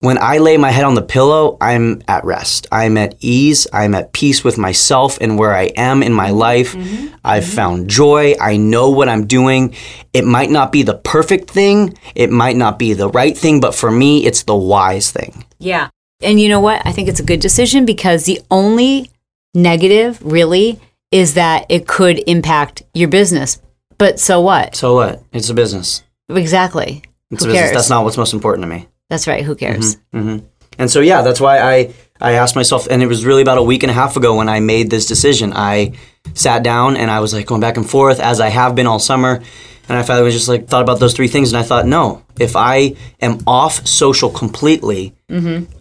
when 0.00 0.18
I 0.18 0.38
lay 0.38 0.56
my 0.58 0.70
head 0.70 0.84
on 0.84 0.94
the 0.94 1.02
pillow, 1.02 1.56
I'm 1.60 2.02
at 2.06 2.24
rest. 2.24 2.66
I'm 2.70 2.98
at 2.98 3.14
ease. 3.20 3.66
I'm 3.72 3.94
at 3.94 4.12
peace 4.12 4.44
with 4.44 4.58
myself 4.58 5.18
and 5.20 5.38
where 5.38 5.54
I 5.54 5.72
am 5.76 6.02
in 6.02 6.12
my 6.12 6.30
life. 6.30 6.74
Mm-hmm. 6.74 6.94
Mm-hmm. 7.06 7.14
I've 7.24 7.46
found 7.46 7.88
joy. 7.88 8.34
I 8.40 8.56
know 8.56 8.90
what 8.90 9.08
I'm 9.08 9.26
doing. 9.26 9.74
It 10.12 10.24
might 10.24 10.50
not 10.50 10.70
be 10.70 10.82
the 10.82 10.94
perfect 10.94 11.50
thing. 11.50 11.98
It 12.14 12.30
might 12.30 12.56
not 12.56 12.78
be 12.78 12.92
the 12.92 13.08
right 13.08 13.36
thing, 13.36 13.60
but 13.60 13.74
for 13.74 13.90
me, 13.90 14.26
it's 14.26 14.42
the 14.42 14.54
wise 14.54 15.10
thing. 15.10 15.44
Yeah. 15.58 15.88
And 16.22 16.40
you 16.40 16.48
know 16.48 16.60
what? 16.60 16.82
I 16.86 16.92
think 16.92 17.08
it's 17.08 17.20
a 17.20 17.24
good 17.24 17.40
decision 17.40 17.84
because 17.86 18.24
the 18.24 18.40
only 18.50 19.10
negative 19.54 20.22
really 20.22 20.78
is 21.10 21.34
that 21.34 21.66
it 21.68 21.86
could 21.86 22.22
impact 22.26 22.82
your 22.94 23.08
business. 23.08 23.60
But 23.98 24.20
so 24.20 24.40
what? 24.40 24.76
So 24.76 24.94
what? 24.94 25.22
It's 25.32 25.48
a 25.48 25.54
business. 25.54 26.02
Exactly. 26.28 27.02
It's 27.30 27.44
Who 27.44 27.50
a 27.50 27.52
business. 27.52 27.60
cares? 27.60 27.72
That's 27.72 27.90
not 27.90 28.04
what's 28.04 28.18
most 28.18 28.34
important 28.34 28.64
to 28.64 28.68
me. 28.68 28.88
That's 29.10 29.26
right. 29.26 29.44
Who 29.44 29.54
cares? 29.54 29.96
hmm 30.12 30.38
And 30.78 30.90
so, 30.90 31.00
yeah, 31.00 31.22
that's 31.22 31.40
why 31.40 31.58
I, 31.60 31.94
I 32.20 32.32
asked 32.32 32.56
myself, 32.56 32.86
and 32.90 33.02
it 33.02 33.06
was 33.06 33.24
really 33.24 33.42
about 33.42 33.58
a 33.58 33.62
week 33.62 33.82
and 33.82 33.90
a 33.90 33.94
half 33.94 34.16
ago 34.16 34.36
when 34.36 34.48
I 34.48 34.60
made 34.60 34.90
this 34.90 35.06
decision. 35.06 35.52
I 35.54 35.92
sat 36.34 36.62
down 36.62 36.96
and 36.96 37.10
I 37.10 37.20
was 37.20 37.32
like 37.32 37.46
going 37.46 37.60
back 37.60 37.76
and 37.76 37.88
forth 37.88 38.20
as 38.20 38.40
I 38.40 38.48
have 38.48 38.74
been 38.74 38.86
all 38.86 38.98
summer. 38.98 39.42
And 39.88 39.96
I 39.96 40.02
finally 40.02 40.24
was 40.24 40.34
just 40.34 40.48
like, 40.48 40.66
thought 40.66 40.82
about 40.82 40.98
those 40.98 41.14
three 41.14 41.28
things. 41.28 41.52
And 41.52 41.58
I 41.58 41.62
thought, 41.62 41.86
no, 41.86 42.24
if 42.40 42.56
I 42.56 42.96
am 43.20 43.38
off 43.46 43.86
social 43.86 44.28
completely, 44.30 45.14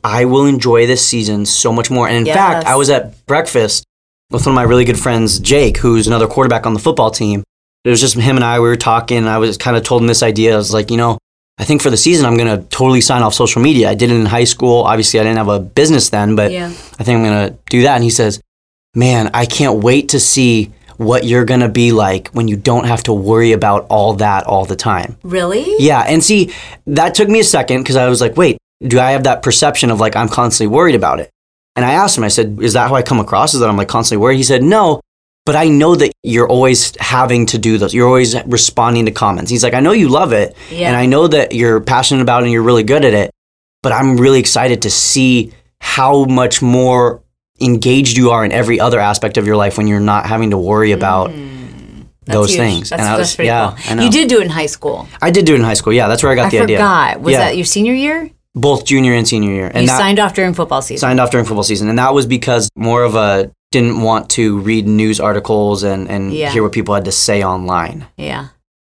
I 0.04 0.26
will 0.26 0.46
enjoy 0.46 0.86
this 0.86 1.04
season 1.06 1.46
so 1.48 1.74
much 1.74 1.90
more. 1.90 2.08
And 2.08 2.18
in 2.18 2.26
fact, 2.36 2.68
I 2.68 2.76
was 2.76 2.90
at 2.92 3.26
breakfast 3.26 3.84
with 4.30 4.46
one 4.46 4.52
of 4.54 4.56
my 4.56 4.62
really 4.64 4.86
good 4.86 5.00
friends, 5.00 5.40
Jake, 5.40 5.78
who's 5.78 6.06
another 6.08 6.28
quarterback 6.28 6.68
on 6.68 6.74
the 6.76 6.80
football 6.80 7.10
team. 7.10 7.44
It 7.84 7.90
was 7.90 8.00
just 8.00 8.16
him 8.16 8.36
and 8.36 8.46
I, 8.46 8.60
we 8.60 8.68
were 8.68 8.76
talking. 8.76 9.18
And 9.18 9.30
I 9.30 9.40
was 9.40 9.58
kind 9.58 9.76
of 9.76 9.82
told 9.84 10.02
him 10.04 10.08
this 10.08 10.22
idea. 10.22 10.54
I 10.54 10.58
was 10.58 10.72
like, 10.74 10.92
you 10.92 10.98
know, 10.98 11.18
I 11.58 11.64
think 11.64 11.82
for 11.82 11.90
the 11.90 11.98
season, 11.98 12.26
I'm 12.26 12.36
going 12.38 12.50
to 12.60 12.68
totally 12.68 13.00
sign 13.02 13.24
off 13.24 13.34
social 13.34 13.62
media. 13.62 13.90
I 13.90 13.96
did 13.96 14.12
it 14.12 14.16
in 14.16 14.26
high 14.26 14.44
school. 14.44 14.84
Obviously, 14.84 15.20
I 15.20 15.24
didn't 15.24 15.38
have 15.38 15.48
a 15.48 15.60
business 15.60 16.10
then, 16.10 16.36
but 16.36 16.52
Yeah. 16.52 16.68
I 16.68 17.04
think 17.04 17.18
I'm 17.18 17.24
going 17.24 17.50
to 17.50 17.58
do 17.70 17.84
that. 17.84 17.96
And 17.96 18.04
he 18.04 18.10
says, 18.10 18.42
Man, 18.94 19.30
I 19.34 19.46
can't 19.46 19.84
wait 19.84 20.10
to 20.10 20.20
see 20.22 20.72
what 20.98 21.26
you're 21.26 21.44
going 21.44 21.60
to 21.60 21.68
be 21.68 21.92
like 21.92 22.30
when 22.30 22.48
you 22.48 22.56
don't 22.56 22.86
have 22.86 23.04
to 23.04 23.14
worry 23.14 23.52
about 23.52 23.86
all 23.90 24.14
that 24.16 24.46
all 24.46 24.64
the 24.64 24.76
time. 24.78 25.18
Really? 25.24 25.66
Yeah. 25.80 26.00
And 26.02 26.24
see, 26.24 26.54
that 26.88 27.14
took 27.16 27.28
me 27.28 27.40
a 27.42 27.44
second 27.44 27.84
because 27.84 27.98
I 27.98 28.08
was 28.08 28.22
like, 28.22 28.38
Wait, 28.38 28.58
do 28.82 29.00
I 29.00 29.12
have 29.12 29.24
that 29.24 29.42
perception 29.42 29.92
of 29.92 30.00
like 30.00 30.16
I'm 30.16 30.30
constantly 30.30 30.74
worried 30.74 30.96
about 30.96 31.20
it? 31.20 31.30
And 31.78 31.84
I 31.86 31.92
asked 31.92 32.18
him, 32.18 32.24
I 32.24 32.30
said, 32.30 32.60
Is 32.62 32.74
that 32.74 32.88
how 32.90 32.96
I 32.96 33.02
come 33.02 33.20
across? 33.20 33.54
Is 33.54 33.60
that 33.62 33.70
I'm 33.70 33.78
like 33.78 33.90
constantly 33.90 34.22
worried? 34.22 34.38
He 34.38 34.44
said, 34.44 34.64
No, 34.64 35.02
but 35.46 35.56
I 35.56 35.68
know 35.68 35.96
that 35.96 36.12
you're 36.24 36.48
always 36.48 36.96
having 37.00 37.46
to 37.48 37.58
do 37.58 37.78
those. 37.78 37.94
You're 37.94 38.08
always 38.08 38.36
responding 38.46 39.06
to 39.06 39.12
comments. 39.12 39.52
He's 39.52 39.64
like, 39.64 39.76
I 39.76 39.80
know 39.80 39.92
you 39.92 40.10
love 40.10 40.34
it. 40.34 40.56
Yeah. 40.72 40.88
And 40.88 40.98
I 40.98 41.06
know 41.06 41.28
that 41.28 41.54
you're 41.54 41.80
passionate 41.82 42.22
about 42.22 42.42
it 42.42 42.46
and 42.46 42.54
you're 42.54 42.64
really 42.64 42.84
good 42.84 43.06
at 43.06 43.14
it. 43.14 43.32
But 43.84 43.92
I'm 43.92 44.18
really 44.18 44.40
excited 44.40 44.82
to 44.82 44.90
see 44.90 45.54
how 45.80 46.26
much 46.26 46.64
more 46.64 47.22
engaged 47.62 48.18
you 48.18 48.32
are 48.32 48.44
in 48.44 48.52
every 48.52 48.80
other 48.80 49.00
aspect 49.00 49.38
of 49.38 49.46
your 49.46 49.56
life 49.56 49.78
when 49.78 49.88
you're 49.88 50.00
not 50.00 50.26
having 50.26 50.50
to 50.50 50.58
worry 50.58 50.92
about 50.92 51.30
mm. 51.30 52.06
That's 52.26 52.36
those 52.36 52.50
huge. 52.50 52.58
things. 52.58 52.90
That's, 52.90 53.02
and 53.04 53.10
I 53.10 53.18
was, 53.18 53.36
pretty 53.36 53.48
yeah, 53.48 53.76
cool. 53.78 54.00
I. 54.00 54.04
You 54.04 54.10
did 54.10 54.28
do 54.30 54.40
it 54.40 54.46
in 54.46 54.50
high 54.50 54.66
school. 54.66 55.08
I 55.22 55.30
did 55.30 55.46
do 55.46 55.54
it 55.54 55.58
in 55.58 55.64
high 55.64 55.76
school. 55.76 55.94
Yeah, 55.94 56.08
that's 56.08 56.24
where 56.24 56.32
I 56.32 56.36
got 56.36 56.48
I 56.48 56.50
the 56.50 56.60
idea. 56.62 56.78
forgot. 56.78 57.22
Was 57.22 57.34
Yeah. 57.34 57.40
that 57.40 57.56
your 57.56 57.66
senior 57.66 57.94
year? 57.94 58.32
Both 58.56 58.86
junior 58.86 59.14
and 59.14 59.28
senior 59.28 59.52
year. 59.52 59.68
And 59.68 59.84
you 59.84 59.88
that, 59.88 59.98
signed 59.98 60.18
off 60.18 60.34
during 60.34 60.56
football 60.56 60.82
season. 60.82 61.02
signed 61.02 61.20
off 61.20 61.30
during 61.30 61.46
football 61.46 61.64
season. 61.64 61.88
And 61.88 62.00
that 62.00 62.14
was 62.16 62.26
because 62.26 62.70
more 62.76 63.04
of 63.04 63.14
a 63.16 63.52
didn't 63.72 64.02
want 64.02 64.30
to 64.32 64.60
read 64.60 64.88
news 64.88 65.20
articles 65.20 65.84
and, 65.84 66.10
and 66.10 66.34
Yeah. 66.34 66.52
hear 66.52 66.64
what 66.64 66.72
people 66.72 66.96
had 66.96 67.06
to 67.06 67.12
say 67.12 67.44
online. 67.44 68.06
Yeah. 68.18 68.48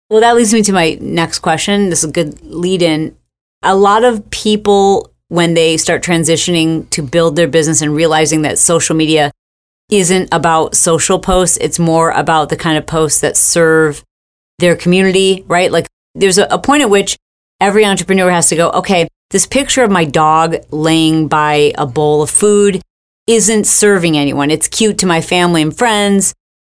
Well, 0.10 0.22
that 0.22 0.36
leads 0.36 0.53
me 0.53 0.62
to 0.63 0.74
my 0.74 0.98
next 1.01 1.39
question. 1.39 1.89
This 1.89 2.03
is 2.03 2.10
a 2.10 2.13
good 2.13 2.42
lead 2.44 2.82
in. 2.82 3.15
A 3.63 3.75
lot 3.75 4.03
of 4.03 4.30
people, 4.30 5.12
when 5.30 5.53
they 5.53 5.77
start 5.77 6.03
transitioning 6.03 6.89
to 6.92 7.01
build 7.01 7.36
their 7.36 7.48
business 7.48 7.82
and 7.82 7.96
realizing 7.96 8.42
that 8.42 8.60
social 8.60 8.96
media 8.96 9.32
isn't 9.89 10.30
about 10.32 10.75
social 10.75 11.20
posts, 11.20 11.58
it's 11.58 11.80
more 11.80 12.12
about 12.12 12.50
the 12.50 12.56
kind 12.58 12.77
of 12.77 12.86
posts 12.86 13.22
that 13.22 13.38
serve 13.38 14.03
their 14.60 14.75
community, 14.75 15.44
right? 15.48 15.72
Like 15.72 15.88
there's 16.13 16.38
a, 16.38 16.46
a 16.51 16.60
point 16.60 16.82
at 16.84 16.89
which 16.89 17.18
every 17.62 17.86
entrepreneur 17.86 18.30
has 18.32 18.50
to 18.50 18.56
go, 18.56 18.70
okay, 18.72 19.08
this 19.32 19.48
picture 19.48 19.84
of 19.84 19.89
my 19.92 20.06
dog 20.06 20.58
laying 20.72 21.27
by 21.27 21.74
a 21.77 21.86
bowl 21.86 22.22
of 22.22 22.30
food 22.30 22.82
isn't 23.27 23.65
serving 23.65 24.18
anyone. 24.18 24.51
It's 24.51 24.68
cute 24.68 24.98
to 25.00 25.06
my 25.06 25.22
family 25.22 25.62
and 25.62 25.75
friends 25.75 26.34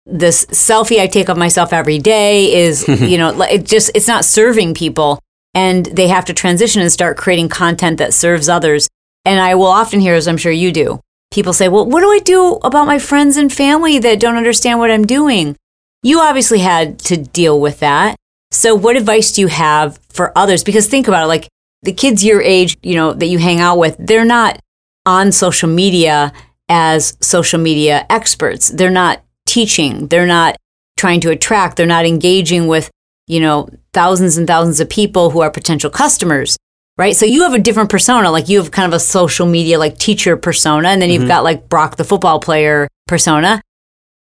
this 0.05 0.45
selfie 0.45 0.99
I 0.99 1.07
take 1.07 1.29
of 1.29 1.37
myself 1.37 1.73
every 1.73 1.97
day 1.97 2.53
is, 2.53 2.87
you 3.01 3.17
know, 3.17 3.41
it 3.41 3.65
just, 3.65 3.91
it's 3.95 4.07
not 4.07 4.25
serving 4.25 4.73
people. 4.73 5.19
And 5.53 5.85
they 5.85 6.09
have 6.09 6.25
to 6.25 6.33
transition 6.33 6.81
and 6.81 6.91
start 6.91 7.17
creating 7.17 7.49
content 7.49 7.97
that 7.99 8.13
serves 8.13 8.49
others. 8.49 8.89
And 9.23 9.39
I 9.39 9.55
will 9.55 9.67
often 9.67 10.01
hear, 10.01 10.13
as 10.13 10.27
I'm 10.27 10.37
sure 10.37 10.51
you 10.51 10.71
do, 10.71 10.99
people 11.31 11.53
say, 11.53 11.69
well, 11.69 11.85
what 11.85 12.01
do 12.01 12.11
I 12.11 12.19
do 12.19 12.59
about 12.63 12.87
my 12.87 12.99
friends 12.99 13.37
and 13.37 13.51
family 13.51 13.97
that 13.99 14.19
don't 14.19 14.35
understand 14.35 14.79
what 14.79 14.91
I'm 14.91 15.05
doing? 15.07 15.55
You 16.03 16.19
obviously 16.19 16.59
had 16.59 16.99
to 16.99 17.17
deal 17.17 17.59
with 17.59 17.79
that. 17.79 18.17
So, 18.51 18.75
what 18.75 18.97
advice 18.97 19.31
do 19.31 19.41
you 19.41 19.47
have 19.47 19.97
for 20.09 20.37
others? 20.37 20.63
Because 20.63 20.87
think 20.87 21.07
about 21.07 21.23
it 21.23 21.27
like, 21.27 21.47
the 21.81 21.93
kids 21.93 22.23
your 22.23 22.41
age, 22.41 22.77
you 22.81 22.95
know, 22.95 23.13
that 23.13 23.27
you 23.27 23.37
hang 23.37 23.59
out 23.59 23.77
with, 23.77 23.95
they're 23.99 24.25
not 24.25 24.59
on 25.05 25.31
social 25.31 25.69
media 25.69 26.33
as 26.69 27.17
social 27.21 27.59
media 27.59 28.05
experts. 28.09 28.69
They're 28.69 28.89
not 28.89 29.23
teaching. 29.45 30.07
They're 30.07 30.25
not 30.25 30.57
trying 30.97 31.21
to 31.21 31.31
attract. 31.31 31.77
They're 31.77 31.85
not 31.85 32.05
engaging 32.05 32.67
with, 32.67 32.89
you 33.27 33.39
know, 33.39 33.69
thousands 33.93 34.37
and 34.37 34.47
thousands 34.47 34.79
of 34.79 34.89
people 34.89 35.29
who 35.29 35.41
are 35.41 35.51
potential 35.51 35.89
customers. 35.89 36.57
Right. 36.97 37.15
So 37.15 37.25
you 37.25 37.43
have 37.43 37.53
a 37.53 37.59
different 37.59 37.89
persona. 37.89 38.31
Like 38.31 38.47
you 38.47 38.57
have 38.57 38.71
kind 38.71 38.87
of 38.87 38.95
a 38.95 39.01
social 39.01 39.45
media 39.45 39.77
like 39.77 39.97
teacher 39.97 40.37
persona. 40.37 40.87
And 40.89 41.01
then 41.01 41.09
you've 41.09 41.23
mm-hmm. 41.23 41.27
got 41.27 41.43
like 41.43 41.67
Brock, 41.67 41.97
the 41.97 42.05
football 42.05 42.39
player 42.39 42.87
persona. 43.07 43.61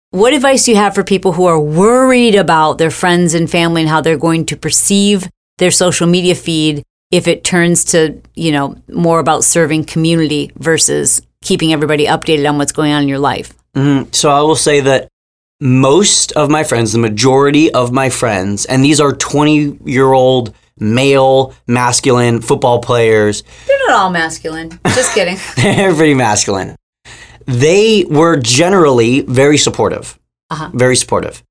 What 0.09 0.33
advice 0.33 0.65
do 0.65 0.71
you 0.71 0.77
have 0.77 0.95
for 0.95 1.03
people 1.03 1.33
who 1.33 1.45
are 1.45 1.59
worried 1.59 2.35
about 2.35 2.77
their 2.77 2.91
friends 2.91 3.33
and 3.33 3.49
family 3.49 3.81
and 3.81 3.89
how 3.89 4.01
they're 4.01 4.17
going 4.17 4.45
to 4.47 4.57
perceive 4.57 5.29
their 5.59 5.71
social 5.71 6.07
media 6.07 6.35
feed 6.35 6.83
if 7.13 7.27
it 7.27 7.43
turns 7.43 7.83
to, 7.85 8.19
you 8.33 8.51
know, 8.51 8.75
more 8.91 9.19
about 9.19 9.43
serving 9.43 9.83
community 9.83 10.51
versus 10.57 11.21
keeping 11.43 11.71
everybody 11.71 12.07
updated 12.07 12.49
on 12.49 12.57
what's 12.57 12.71
going 12.71 12.91
on 12.91 13.03
in 13.03 13.07
your 13.07 13.19
life? 13.19 13.53
Mhm. 13.77 14.13
So 14.13 14.31
I 14.31 14.41
will 14.41 14.55
say 14.55 14.79
that 14.79 15.09
most 15.61 16.31
of 16.31 16.49
my 16.49 16.63
friends, 16.63 16.91
the 16.91 16.97
majority 16.97 17.71
of 17.71 17.91
my 17.91 18.09
friends, 18.09 18.65
and 18.65 18.83
these 18.83 18.99
are 18.99 19.13
20 19.13 19.77
year 19.85 20.11
old 20.11 20.55
male, 20.79 21.53
masculine 21.67 22.41
football 22.41 22.79
players, 22.79 23.43
They're 23.67 23.77
not 23.87 23.95
all 23.95 24.09
masculine. 24.09 24.79
Just 24.87 25.13
kidding. 25.13 25.37
they're 25.55 25.93
pretty 25.93 26.15
masculine. 26.15 26.75
They 27.45 28.05
were 28.09 28.37
generally 28.37 29.21
very 29.21 29.57
supportive. 29.59 30.17
Uh-huh. 30.49 30.71
Very 30.73 30.95
supportive. 30.95 31.43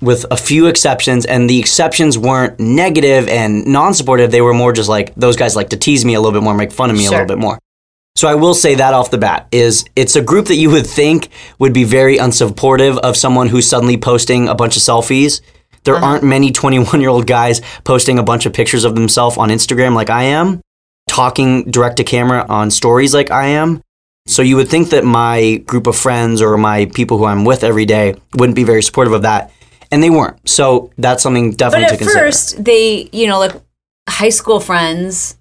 With 0.00 0.24
a 0.30 0.36
few 0.36 0.66
exceptions, 0.66 1.26
and 1.26 1.48
the 1.48 1.58
exceptions 1.58 2.16
weren't 2.16 2.58
negative 2.58 3.28
and 3.28 3.66
non 3.66 3.92
supportive. 3.92 4.30
They 4.30 4.40
were 4.40 4.54
more 4.54 4.72
just 4.72 4.88
like, 4.88 5.14
those 5.14 5.36
guys 5.36 5.56
like 5.56 5.70
to 5.70 5.76
tease 5.76 6.04
me 6.04 6.14
a 6.14 6.20
little 6.20 6.38
bit 6.38 6.42
more, 6.42 6.54
make 6.54 6.72
fun 6.72 6.90
of 6.90 6.96
me 6.96 7.06
a 7.06 7.10
little 7.10 7.26
bit 7.26 7.38
more. 7.38 7.58
So 8.16 8.28
I 8.28 8.34
will 8.34 8.54
say 8.54 8.74
that 8.74 8.92
off 8.92 9.10
the 9.10 9.18
bat 9.18 9.46
is 9.52 9.84
it's 9.96 10.16
a 10.16 10.22
group 10.22 10.46
that 10.46 10.56
you 10.56 10.70
would 10.70 10.86
think 10.86 11.30
would 11.58 11.72
be 11.72 11.84
very 11.84 12.18
unsupportive 12.18 12.98
of 12.98 13.16
someone 13.16 13.48
who's 13.48 13.66
suddenly 13.66 13.96
posting 13.96 14.48
a 14.48 14.54
bunch 14.54 14.76
of 14.76 14.82
selfies. 14.82 15.40
There 15.84 15.94
uh-huh. 15.94 16.04
aren't 16.04 16.24
many 16.24 16.52
21 16.52 17.00
year 17.00 17.08
old 17.08 17.26
guys 17.26 17.60
posting 17.84 18.18
a 18.18 18.22
bunch 18.22 18.46
of 18.46 18.52
pictures 18.52 18.84
of 18.84 18.94
themselves 18.94 19.38
on 19.38 19.48
Instagram 19.48 19.94
like 19.94 20.10
I 20.10 20.24
am, 20.24 20.60
talking 21.08 21.70
direct 21.70 21.96
to 21.98 22.04
camera 22.04 22.44
on 22.48 22.70
stories 22.70 23.14
like 23.14 23.30
I 23.30 23.46
am. 23.46 23.80
So 24.26 24.42
you 24.42 24.56
would 24.56 24.68
think 24.68 24.90
that 24.90 25.04
my 25.04 25.56
group 25.66 25.86
of 25.86 25.96
friends 25.96 26.42
or 26.42 26.56
my 26.58 26.86
people 26.86 27.16
who 27.16 27.24
I'm 27.24 27.44
with 27.44 27.64
every 27.64 27.86
day 27.86 28.16
wouldn't 28.34 28.56
be 28.56 28.64
very 28.64 28.82
supportive 28.82 29.14
of 29.14 29.22
that. 29.22 29.50
And 29.92 30.02
they 30.02 30.10
weren't. 30.10 30.48
So 30.48 30.90
that's 30.98 31.22
something 31.22 31.50
But 31.50 31.58
definitely 31.58 31.86
to 31.88 31.92
at 31.94 31.98
consider. 31.98 32.18
first, 32.26 32.64
they, 32.64 33.08
you 33.12 33.26
know, 33.26 33.38
like 33.38 33.52
high 34.08 34.28
school 34.28 34.60
friends 34.60 35.36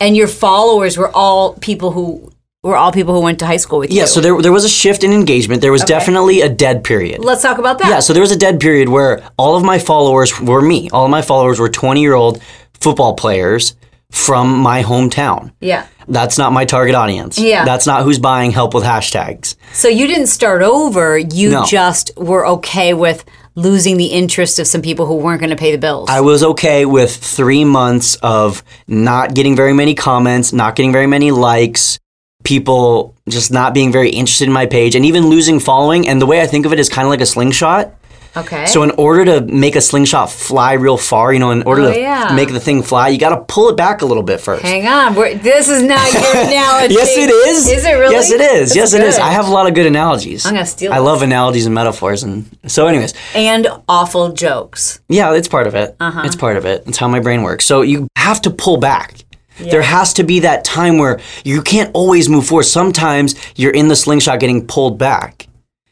and 0.00 0.16
your 0.16 0.28
followers 0.28 0.98
were 0.98 1.10
all 1.14 1.54
people 1.54 1.92
who 1.92 2.30
were 2.62 2.76
all 2.76 2.90
people 2.90 3.14
who 3.14 3.20
went 3.20 3.38
to 3.38 3.46
high 3.46 3.56
school 3.58 3.78
with 3.78 3.90
you. 3.92 3.98
yeah, 4.00 4.06
so 4.06 4.20
there, 4.20 4.40
there 4.42 4.50
was 4.52 4.64
a 4.64 4.68
shift 4.68 5.04
in 5.04 5.12
engagement. 5.12 5.62
There 5.62 5.70
was 5.70 5.82
definitely 5.84 6.40
a 6.40 6.48
dead 6.48 6.82
period. 6.82 7.24
Let's 7.24 7.40
talk 7.40 7.58
about 7.58 7.78
that. 7.78 7.88
Yeah, 7.88 8.00
so 8.00 8.12
there 8.12 8.20
was 8.22 8.32
a 8.32 8.36
dead 8.36 8.58
period 8.58 8.88
where 8.88 9.22
all 9.38 9.54
of 9.56 9.62
my 9.62 9.78
followers 9.78 10.40
were 10.40 10.60
me. 10.60 10.90
All 10.90 11.04
of 11.04 11.10
my 11.10 11.22
followers 11.22 11.60
were 11.60 11.68
20 11.68 12.00
year 12.00 12.14
old 12.14 12.42
football 12.80 13.14
players 13.14 13.76
from 14.10 14.58
my 14.58 14.82
hometown. 14.82 15.52
Yeah. 15.60 15.86
That's 16.08 16.38
not 16.38 16.52
my 16.52 16.64
target 16.64 16.94
audience. 16.94 17.38
Yeah. 17.38 17.64
That's 17.64 17.86
not 17.86 18.02
who's 18.02 18.18
buying 18.18 18.50
help 18.50 18.74
with 18.74 18.84
hashtags. 18.84 19.54
So 19.72 19.88
you 19.88 20.06
didn't 20.06 20.26
start 20.28 20.62
over. 20.62 21.16
You 21.18 21.50
No. 21.50 21.64
just 21.66 22.10
were 22.16 22.46
okay 22.48 22.94
with 22.94 23.24
losing 23.56 23.96
the 23.96 24.06
interest 24.06 24.58
of 24.58 24.66
some 24.66 24.82
people 24.82 25.06
who 25.06 25.16
weren't 25.16 25.40
going 25.40 25.50
to 25.50 25.56
pay 25.56 25.72
the 25.72 25.78
bills. 25.78 26.08
I 26.10 26.20
was 26.20 26.44
okay 26.44 26.84
with 26.84 27.16
three 27.16 27.64
months 27.64 28.16
of 28.16 28.62
not 28.86 29.34
getting 29.34 29.56
very 29.56 29.72
many 29.72 29.94
comments, 29.94 30.52
not 30.52 30.76
getting 30.76 30.92
very 30.92 31.06
many 31.06 31.30
likes, 31.30 31.98
people 32.44 33.16
just 33.28 33.50
not 33.50 33.74
being 33.74 33.90
very 33.90 34.10
interested 34.10 34.46
in 34.46 34.52
my 34.52 34.66
page, 34.66 34.94
and 34.94 35.04
even 35.04 35.26
losing 35.26 35.58
following. 35.58 36.06
And 36.06 36.20
the 36.20 36.26
way 36.26 36.42
I 36.42 36.46
think 36.46 36.66
of 36.66 36.72
it 36.72 36.78
is 36.78 36.88
kind 36.88 37.06
of 37.06 37.10
like 37.10 37.22
a 37.22 37.26
slingshot. 37.26 37.92
Okay. 38.36 38.66
So 38.66 38.82
in 38.82 38.90
order 38.92 39.24
to 39.24 39.40
make 39.52 39.76
a 39.76 39.80
slingshot 39.80 40.30
fly 40.30 40.74
real 40.74 40.96
far, 40.96 41.32
you 41.32 41.38
know, 41.38 41.50
in 41.50 41.62
order 41.64 41.82
Oh, 41.82 41.92
to 41.92 41.98
yeah. 41.98 42.32
make 42.34 42.52
the 42.52 42.60
thing 42.60 42.82
fly, 42.82 43.08
you 43.08 43.18
got 43.18 43.30
to 43.30 43.44
pull 43.52 43.68
it 43.68 43.76
back 43.76 44.02
a 44.02 44.06
little 44.06 44.22
bit 44.22 44.40
first. 44.40 44.62
Hang 44.62 44.86
on. 44.86 45.14
We're, 45.14 45.34
this 45.34 45.68
is 45.68 45.82
not 45.82 46.12
your 46.12 46.22
analogy. 46.46 46.94
Yes, 46.94 47.16
it 47.16 47.30
is. 47.30 47.68
Is 47.68 47.84
it 47.84 47.92
really? 47.92 48.14
Yes, 48.14 48.30
it 48.30 48.40
is. 48.40 48.68
That's 48.70 48.76
yes, 48.76 48.92
it 48.94 49.02
is. 49.02 49.18
I 49.18 49.30
have 49.30 49.46
a 49.48 49.50
lot 49.50 49.66
of 49.68 49.74
good 49.74 49.86
analogies. 49.86 50.46
I'm 50.46 50.54
gonna 50.54 50.66
steal 50.66 50.92
I 50.92 50.96
this. 50.98 51.04
love 51.04 51.22
analogies 51.22 51.66
and 51.66 51.74
metaphors, 51.74 52.22
and 52.22 52.44
so, 52.66 52.86
anyways, 52.86 53.14
And 53.34 53.66
awful 53.88 54.32
jokes. 54.32 55.00
yeah, 55.08 55.32
it's 55.34 55.48
part 55.48 55.66
of 55.66 55.74
it. 55.74 55.96
Uh-huh. 56.00 56.22
It's 56.24 56.36
part 56.36 56.56
of 56.56 56.64
it. 56.66 56.84
It's 56.86 56.98
how 56.98 57.08
my 57.08 57.20
brain 57.20 57.42
works. 57.42 57.64
So 57.64 57.82
you 57.82 58.08
have 58.16 58.40
to 58.42 58.50
pull 58.50 58.76
back. 58.78 59.14
Yeah. 59.58 59.70
There 59.70 59.82
has 59.82 60.12
to 60.14 60.22
be 60.22 60.40
that 60.40 60.64
time 60.64 60.98
where 60.98 61.18
you 61.42 61.62
can't 61.62 61.90
always 61.94 62.28
move 62.28 62.46
forward. 62.46 62.64
Sometimes 62.64 63.34
you're 63.56 63.72
in 63.72 63.88
the 63.88 63.96
slingshot 63.96 64.38
getting 64.38 64.66
pulled 64.66 64.98
back. 64.98 65.48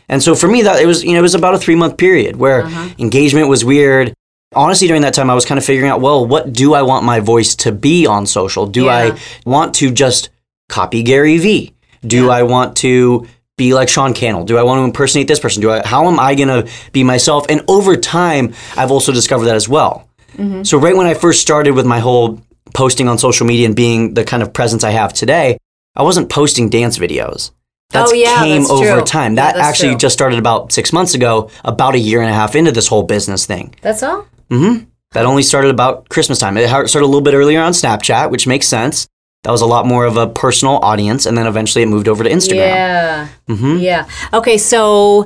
And 0.09 0.23
so 0.23 0.35
for 0.35 0.49
me, 0.49 0.63
that 0.63 0.81
it 0.81 0.87
was 0.87 1.03
you 1.05 1.13
know 1.13 1.19
it 1.19 1.23
was 1.23 1.35
about 1.35 1.55
a 1.55 1.59
three 1.59 1.75
month 1.77 1.97
period 1.97 2.37
where 2.37 2.63
Uh-huh. 2.65 2.89
engagement 2.99 3.49
was 3.49 3.65
weird. 3.65 4.13
Honestly, 4.55 4.87
during 4.87 5.03
that 5.03 5.15
time, 5.15 5.31
I 5.31 5.35
was 5.35 5.45
kind 5.45 5.59
of 5.59 5.65
figuring 5.65 5.91
out, 5.91 6.01
well, 6.01 6.25
what 6.25 6.53
do 6.53 6.75
I 6.75 6.83
want 6.83 7.05
my 7.05 7.19
voice 7.19 7.57
to 7.57 7.73
be 7.73 8.07
on 8.07 8.25
social? 8.27 8.67
Do 8.67 8.85
Yeah. 8.85 8.95
I 8.97 9.13
want 9.45 9.75
to 9.77 9.91
just 9.91 10.29
copy 10.69 11.03
Gary 11.03 11.39
Vee? 11.39 11.73
Do 12.07 12.31
I 12.31 12.43
want 12.45 12.77
to 12.77 13.27
be 13.57 13.75
like 13.75 13.89
Sean 13.89 14.13
Cannell? 14.15 14.45
Do 14.45 14.57
I 14.59 14.63
want 14.63 14.79
to 14.81 14.85
impersonate 14.85 15.27
this 15.27 15.41
person? 15.41 15.61
Do 15.63 15.71
I? 15.73 15.83
How 15.85 16.07
am 16.07 16.21
I 16.21 16.35
going 16.37 16.49
to 16.49 16.71
be 16.93 17.03
myself? 17.03 17.47
And 17.49 17.63
over 17.67 17.97
time, 17.97 18.53
I've 18.77 18.91
also 18.93 19.11
discovered 19.11 19.47
that 19.47 19.57
as 19.57 19.69
well. 19.69 20.09
Mm-hmm. 20.37 20.63
So 20.65 20.79
right 20.79 20.97
when 20.97 21.07
I 21.07 21.15
first 21.15 21.41
started 21.41 21.73
with 21.75 21.87
my 21.87 21.99
whole 22.01 22.41
posting 22.75 23.09
on 23.09 23.19
social 23.19 23.47
media 23.47 23.67
and 23.67 23.75
being 23.77 24.15
the 24.15 24.25
kind 24.25 24.43
of 24.43 24.53
presence 24.53 24.85
I 24.85 24.91
have 24.91 25.13
today, 25.13 25.57
I 25.97 26.03
wasn't 26.03 26.29
posting 26.29 26.69
dance 26.69 26.99
videos. 26.99 27.51
That 27.95 28.09
Oh, 28.11 28.13
yeah, 28.13 28.43
came 28.43 28.63
that's 28.63 28.71
over 28.71 28.97
true. 28.97 29.01
time. 29.05 29.37
That 29.37 29.55
that's 29.55 29.67
actually 29.67 29.91
true. 29.91 29.99
just 29.99 30.13
started 30.13 30.39
about 30.39 30.73
six 30.73 30.93
months 30.93 31.15
ago, 31.15 31.49
about 31.65 31.95
a 31.95 31.99
year 31.99 32.21
and 32.21 32.29
a 32.31 32.35
half 32.35 32.55
into 32.55 32.73
this 32.73 32.89
whole 32.89 33.05
business 33.05 33.47
thing. 33.47 33.75
That's 33.83 34.03
all. 34.03 34.27
Mhm. 34.51 34.87
That 35.13 35.25
only 35.27 35.43
started 35.45 35.71
about 35.71 36.09
Christmas 36.09 36.39
time. 36.41 36.57
It 36.57 36.69
started 36.69 37.03
a 37.03 37.07
little 37.07 37.21
bit 37.21 37.35
earlier 37.35 37.61
on 37.63 37.73
Snapchat, 37.73 38.31
which 38.31 38.47
makes 38.47 38.67
sense. 38.67 39.07
That 39.45 39.53
was 39.53 39.61
a 39.61 39.67
lot 39.67 39.87
more 39.87 40.07
of 40.07 40.17
a 40.17 40.27
personal 40.27 40.79
audience, 40.83 41.25
and 41.27 41.39
then 41.39 41.47
eventually 41.47 41.83
it 41.83 41.87
moved 41.87 42.09
over 42.09 42.25
to 42.25 42.31
Instagram. 42.31 42.57
Yeah. 42.57 43.29
Mm-hmm. 43.49 43.77
Yeah. 43.79 44.07
Okay. 44.33 44.59
So 44.59 45.25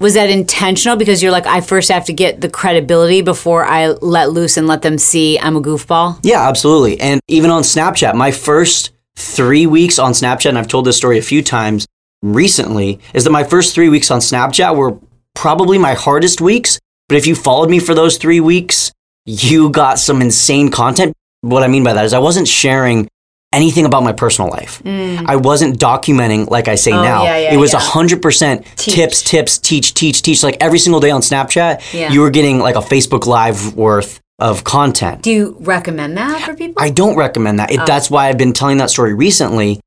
was 0.00 0.12
that 0.14 0.28
intentional? 0.28 0.96
Because 0.96 1.22
you're 1.22 1.32
like, 1.32 1.46
I 1.46 1.60
first 1.62 1.90
have 1.90 2.04
to 2.06 2.12
get 2.12 2.40
the 2.42 2.48
credibility 2.50 3.22
before 3.22 3.64
I 3.64 3.86
let 4.02 4.32
loose 4.32 4.56
and 4.58 4.66
let 4.66 4.82
them 4.82 4.98
see 4.98 5.38
I'm 5.38 5.56
a 5.56 5.60
goofball. 5.62 6.18
Yeah, 6.22 6.46
absolutely. 6.48 7.00
And 7.00 7.20
even 7.28 7.50
on 7.50 7.62
Snapchat, 7.62 8.14
my 8.14 8.30
first 8.30 8.90
three 9.16 9.66
weeks 9.66 9.98
on 10.00 10.12
Snapchat, 10.12 10.48
and 10.50 10.58
I've 10.58 10.66
told 10.68 10.84
this 10.84 10.96
story 10.96 11.16
a 11.18 11.22
few 11.22 11.40
times 11.42 11.86
recently, 12.24 12.98
is 13.12 13.24
that 13.24 13.30
my 13.30 13.44
first 13.44 13.74
three 13.74 13.88
weeks 13.88 14.10
on 14.10 14.20
Snapchat 14.20 14.74
were 14.76 14.98
probably 15.34 15.78
my 15.78 15.94
hardest 15.94 16.40
weeks. 16.40 16.78
But 17.08 17.18
if 17.18 17.26
you 17.26 17.34
followed 17.34 17.68
me 17.70 17.78
for 17.80 17.94
those 17.94 18.16
three 18.16 18.40
weeks, 18.40 18.90
you 19.26 19.68
got 19.70 19.98
some 19.98 20.22
insane 20.22 20.70
content. 20.70 21.12
What 21.42 21.62
I 21.62 21.68
mean 21.68 21.84
by 21.84 21.92
that 21.92 22.04
is 22.06 22.14
I 22.14 22.18
wasn't 22.18 22.48
sharing 22.48 23.06
anything 23.52 23.84
about 23.86 24.02
my 24.02 24.12
personal 24.12 24.50
life. 24.50 24.82
I 24.84 25.36
wasn't 25.36 25.78
documenting 25.78 26.50
like 26.50 26.66
I 26.66 26.74
say 26.74 26.90
Mm. 26.92 26.98
Oh, 26.98 27.02
now. 27.04 27.24
yeah, 27.24 27.36
yeah, 27.38 27.54
it 27.54 27.56
was 27.56 27.72
yeah. 27.72 27.78
100% 27.80 28.64
Teach. 28.76 28.94
tips, 28.94 29.22
tips, 29.22 29.58
teach, 29.58 29.94
teach, 29.94 30.22
teach. 30.22 30.42
Like 30.42 30.56
every 30.60 30.78
single 30.78 30.98
day 31.00 31.10
on 31.10 31.20
Snapchat, 31.20 32.10
you 32.12 32.20
were 32.20 32.30
getting 32.30 32.58
like 32.58 32.74
a 32.74 32.80
Facebook 32.80 33.26
Live 33.26 33.76
worth 33.76 34.20
of 34.40 34.64
content. 34.64 35.22
Do 35.22 35.30
you 35.30 35.56
recommend 35.60 36.16
that 36.16 36.40
for 36.42 36.54
people? 36.54 36.82
I 36.82 36.90
don't 36.90 37.16
recommend 37.16 37.60
that. 37.60 37.70
It, 37.70 37.78
Oh. 37.80 37.84
That's 37.86 38.10
why 38.10 38.28
I've 38.28 38.38
been 38.38 38.52
telling 38.54 38.78
that 38.78 38.90
story 38.90 39.14
recently. 39.14 39.78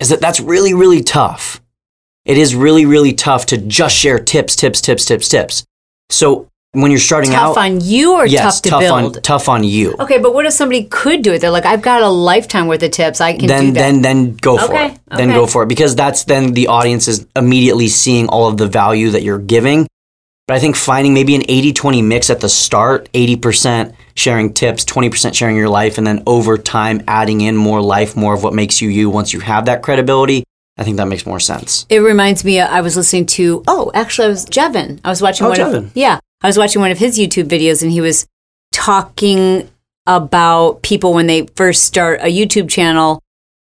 Is 0.00 0.08
that 0.08 0.20
that's 0.20 0.40
really 0.40 0.74
really 0.74 1.02
tough. 1.02 1.60
It 2.24 2.38
is 2.38 2.54
really 2.54 2.86
really 2.86 3.12
tough 3.12 3.46
to 3.46 3.58
just 3.58 3.96
share 3.96 4.18
tips, 4.18 4.56
tips, 4.56 4.80
tips, 4.80 5.04
tips, 5.04 5.28
tips. 5.28 5.64
So 6.10 6.48
when 6.74 6.90
you're 6.90 7.00
starting 7.00 7.30
tough 7.32 7.40
out, 7.40 7.54
tough 7.54 7.64
on 7.64 7.80
you 7.80 8.14
or 8.14 8.26
yes, 8.26 8.42
tough 8.60 8.62
to 8.62 8.70
tough 8.70 8.80
build? 8.80 9.16
on 9.16 9.22
tough 9.22 9.48
on 9.48 9.64
you. 9.64 9.94
Okay, 9.98 10.18
but 10.18 10.32
what 10.32 10.46
if 10.46 10.52
somebody 10.54 10.84
could 10.84 11.22
do 11.22 11.32
it? 11.32 11.40
They're 11.40 11.50
like, 11.50 11.66
I've 11.66 11.82
got 11.82 12.02
a 12.02 12.08
lifetime 12.08 12.66
worth 12.66 12.82
of 12.82 12.92
tips. 12.92 13.20
I 13.20 13.32
can 13.32 13.42
do 13.42 13.46
Then 13.48 13.66
that. 13.72 13.74
then 13.74 14.02
then 14.02 14.34
go 14.36 14.56
for 14.56 14.64
Okay, 14.72 14.86
it. 14.92 15.00
Then 15.10 15.28
go 15.30 15.46
for 15.46 15.64
it 15.64 15.66
because 15.68 15.94
that's 15.94 16.24
then 16.24 16.52
the 16.52 16.68
audience 16.68 17.08
is 17.08 17.26
immediately 17.36 17.88
seeing 17.88 18.28
all 18.28 18.48
of 18.48 18.56
the 18.56 18.68
value 18.68 19.10
that 19.10 19.22
you're 19.22 19.38
giving. 19.38 19.86
But 20.48 20.56
I 20.56 20.60
think 20.60 20.74
finding 20.76 21.14
maybe 21.14 21.36
an 21.36 21.42
80-20 21.42 22.04
mix 22.04 22.28
at 22.28 22.40
the 22.40 22.48
start, 22.48 23.08
80% 23.12 23.94
sharing 24.16 24.52
tips, 24.52 24.84
20% 24.84 25.34
sharing 25.34 25.56
your 25.56 25.68
life 25.68 25.98
and 25.98 26.06
then 26.06 26.22
over 26.26 26.58
time 26.58 27.02
adding 27.06 27.40
in 27.42 27.56
more 27.56 27.80
life, 27.80 28.16
more 28.16 28.34
of 28.34 28.42
what 28.42 28.52
makes 28.52 28.80
you 28.82 28.88
you 28.88 29.08
once 29.08 29.32
you 29.32 29.40
have 29.40 29.66
that 29.66 29.82
credibility, 29.82 30.42
I 30.82 30.84
think 30.84 30.96
that 30.96 31.06
makes 31.06 31.24
more 31.26 31.38
sense. 31.38 31.86
It 31.88 32.00
reminds 32.00 32.44
me. 32.44 32.58
uh, 32.58 32.66
I 32.66 32.80
was 32.80 32.96
listening 32.96 33.26
to. 33.38 33.62
Oh, 33.68 33.92
actually, 33.94 34.26
I 34.26 34.30
was 34.30 34.44
Jevin. 34.46 34.98
I 35.04 35.10
was 35.10 35.22
watching 35.22 35.46
Oh, 35.46 35.50
one 35.50 35.58
Jevin. 35.58 35.76
of. 35.86 35.96
Yeah, 35.96 36.18
I 36.42 36.46
was 36.48 36.58
watching 36.58 36.80
one 36.82 36.90
of 36.90 36.98
his 36.98 37.16
YouTube 37.16 37.44
videos, 37.48 37.82
and 37.84 37.92
he 37.92 38.00
was 38.00 38.26
talking 38.72 39.70
about 40.08 40.82
people 40.82 41.14
when 41.14 41.28
they 41.28 41.46
first 41.54 41.84
start 41.84 42.18
a 42.20 42.26
YouTube 42.26 42.68
channel, 42.68 43.22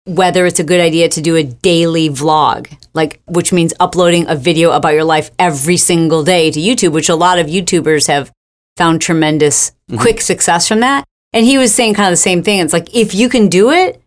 whether 0.05 0.45
it's 0.45 0.59
a 0.59 0.63
good 0.63 0.79
idea 0.79 1.09
to 1.09 1.21
do 1.21 1.35
a 1.35 1.43
daily 1.43 2.07
vlog, 2.09 2.71
like 2.93 3.21
which 3.27 3.51
means 3.51 3.73
uploading 3.81 4.25
a 4.29 4.35
video 4.35 4.71
about 4.71 4.93
your 4.93 5.03
life 5.03 5.31
every 5.37 5.75
single 5.75 6.23
day 6.23 6.49
to 6.49 6.59
YouTube, 6.61 6.93
which 6.93 7.09
a 7.09 7.15
lot 7.15 7.39
of 7.39 7.47
YouTubers 7.47 8.07
have 8.07 8.31
found 8.77 9.01
tremendous 9.01 9.73
quick 9.97 10.21
success 10.21 10.65
from 10.69 10.79
that. 10.79 11.03
And 11.33 11.45
he 11.45 11.57
was 11.57 11.75
saying 11.75 11.95
kind 11.95 12.07
of 12.07 12.13
the 12.13 12.17
same 12.29 12.41
thing. 12.43 12.59
It's 12.61 12.73
like 12.73 12.95
if 12.95 13.13
you 13.13 13.27
can 13.27 13.49
do 13.49 13.69
it, 13.71 14.01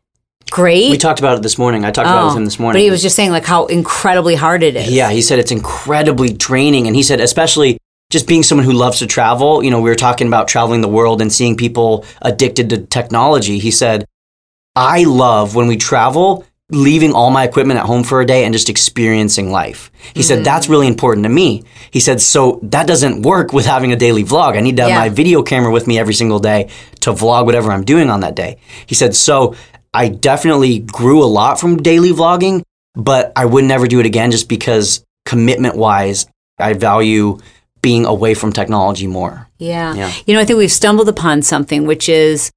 great. 0.51 0.91
We 0.91 0.99
talked 0.99 1.19
about 1.19 1.37
it 1.39 1.43
this 1.43 1.59
morning. 1.59 1.85
I 1.85 1.91
talked 1.91 2.09
about 2.09 2.23
it 2.25 2.27
with 2.29 2.37
him 2.37 2.45
this 2.45 2.59
morning. 2.59 2.79
But 2.81 2.85
he 2.85 2.91
was 2.91 3.03
just 3.03 3.17
saying 3.17 3.31
like 3.31 3.45
how 3.45 3.67
incredibly 3.67 4.35
hard 4.35 4.63
it 4.63 4.77
is. 4.77 4.91
Yeah, 4.91 5.11
he 5.11 5.23
said 5.23 5.39
it's 5.39 5.51
incredibly 5.53 6.33
draining. 6.33 6.87
And 6.87 6.95
he 6.97 7.03
said, 7.03 7.21
especially 7.21 7.79
just 8.11 8.29
being 8.29 8.43
someone 8.43 8.65
who 8.65 8.73
loves 8.73 8.99
to 9.01 9.07
travel, 9.07 9.63
you 9.65 9.71
know, 9.71 9.81
we 9.81 9.91
were 9.91 9.97
talking 9.97 10.27
about 10.29 10.47
traveling 10.49 10.81
the 10.81 10.89
world 10.89 11.21
and 11.21 11.33
seeing 11.33 11.57
people 11.57 12.05
addicted 12.23 12.71
to 12.71 12.79
technology. 12.79 13.59
He 13.59 13.71
said, 13.71 14.05
I 14.77 15.05
love 15.05 15.55
when 15.55 15.67
we 15.67 15.77
travel, 15.77 16.45
leaving 16.71 17.13
all 17.13 17.31
my 17.31 17.45
equipment 17.45 17.79
at 17.79 17.87
home 17.87 18.03
for 18.05 18.21
a 18.21 18.27
day 18.27 18.45
and 18.45 18.53
just 18.53 18.69
experiencing 18.69 19.51
life. 19.51 19.91
He 20.15 20.23
said, 20.23 20.41
Mm. 20.41 20.45
that's 20.45 20.69
really 20.69 20.87
important 20.87 21.25
to 21.25 21.29
me. 21.29 21.63
He 21.91 22.01
said, 22.01 22.21
so 22.21 22.59
that 22.63 22.87
doesn't 22.87 23.23
work 23.23 23.53
with 23.53 23.67
having 23.67 23.93
a 23.93 23.97
daily 23.97 24.25
vlog. 24.25 24.57
I 24.57 24.61
need 24.61 24.77
to 24.79 24.83
have 24.83 24.91
Yeah. 24.91 24.99
my 24.99 25.09
video 25.11 25.43
camera 25.43 25.71
with 25.71 25.87
me 25.87 25.99
every 25.99 26.15
single 26.15 26.39
day 26.41 26.69
to 27.01 27.13
vlog 27.13 27.45
whatever 27.47 27.71
I'm 27.71 27.85
doing 27.85 28.11
on 28.11 28.21
that 28.21 28.35
day. 28.35 28.57
He 28.87 28.95
said, 28.95 29.15
so 29.15 29.55
I 29.95 30.09
definitely 30.09 30.81
grew 30.81 31.23
a 31.23 31.27
lot 31.27 31.61
from 31.61 31.77
daily 31.77 32.11
vlogging, 32.11 32.63
but 32.95 33.33
I 33.37 33.45
would 33.45 33.65
never 33.65 33.87
do 33.87 34.01
it 34.01 34.07
again 34.07 34.33
just 34.33 34.49
because 34.49 35.05
commitment 35.25 35.77
wise, 35.77 36.27
I 36.59 36.75
value 36.75 37.39
being 37.81 38.05
away 38.05 38.35
from 38.35 38.53
technology 38.53 39.07
more. 39.07 39.49
Yeah. 39.59 39.95
Yeah. 39.95 40.13
You 40.27 40.35
know, 40.35 40.41
I 40.41 40.45
think 40.45 40.59
we've 40.59 40.73
stumbled 40.73 41.09
upon 41.09 41.43
something 41.43 41.87
which 41.87 42.09
is, 42.09 42.51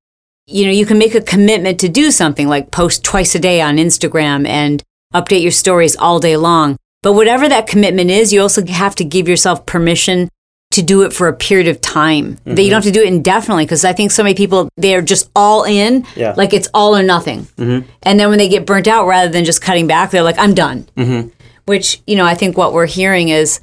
you 0.47 0.65
know, 0.65 0.71
you 0.71 0.85
can 0.85 0.97
make 0.97 1.13
a 1.13 1.21
commitment 1.21 1.79
to 1.81 1.89
do 1.89 2.11
something 2.11 2.47
like 2.47 2.71
post 2.71 3.03
twice 3.03 3.35
a 3.35 3.39
day 3.39 3.61
on 3.61 3.77
Instagram 3.77 4.47
and 4.47 4.81
update 5.13 5.41
your 5.41 5.51
stories 5.51 5.95
all 5.95 6.19
day 6.19 6.37
long. 6.37 6.77
But 7.03 7.13
whatever 7.13 7.47
that 7.47 7.67
commitment 7.67 8.09
is, 8.09 8.33
you 8.33 8.41
also 8.41 8.65
have 8.65 8.95
to 8.95 9.05
give 9.05 9.27
yourself 9.27 9.65
permission 9.65 10.29
to 10.77 10.81
do 10.81 11.01
it 11.03 11.11
for 11.13 11.27
a 11.27 11.33
period 11.33 11.67
of 11.67 11.79
time. 11.81 12.37
That 12.45 12.63
you 12.63 12.69
don't 12.71 12.83
have 12.83 12.91
to 12.93 12.97
do 12.99 13.03
it 13.03 13.07
indefinitely 13.07 13.65
because 13.65 13.83
I 13.85 13.93
think 13.93 14.11
so 14.11 14.23
many 14.23 14.33
people 14.35 14.69
they're 14.77 15.01
just 15.01 15.29
all 15.35 15.63
in, 15.65 16.05
Yeah. 16.15 16.33
like 16.37 16.53
it's 16.53 16.69
all 16.73 16.95
or 16.95 17.03
nothing. 17.03 17.47
And 17.57 17.83
then 18.19 18.29
when 18.29 18.37
they 18.37 18.47
get 18.49 18.65
burnt 18.65 18.87
out, 18.87 19.05
rather 19.05 19.29
than 19.31 19.43
just 19.45 19.61
cutting 19.61 19.85
back, 19.87 20.11
they're 20.11 20.23
like, 20.23 20.39
"I'm 20.39 20.53
done." 20.53 20.87
Which 21.65 22.01
you 22.07 22.15
know, 22.15 22.25
I 22.25 22.33
think 22.35 22.57
what 22.57 22.71
we're 22.73 22.85
hearing 22.87 23.29
is 23.29 23.59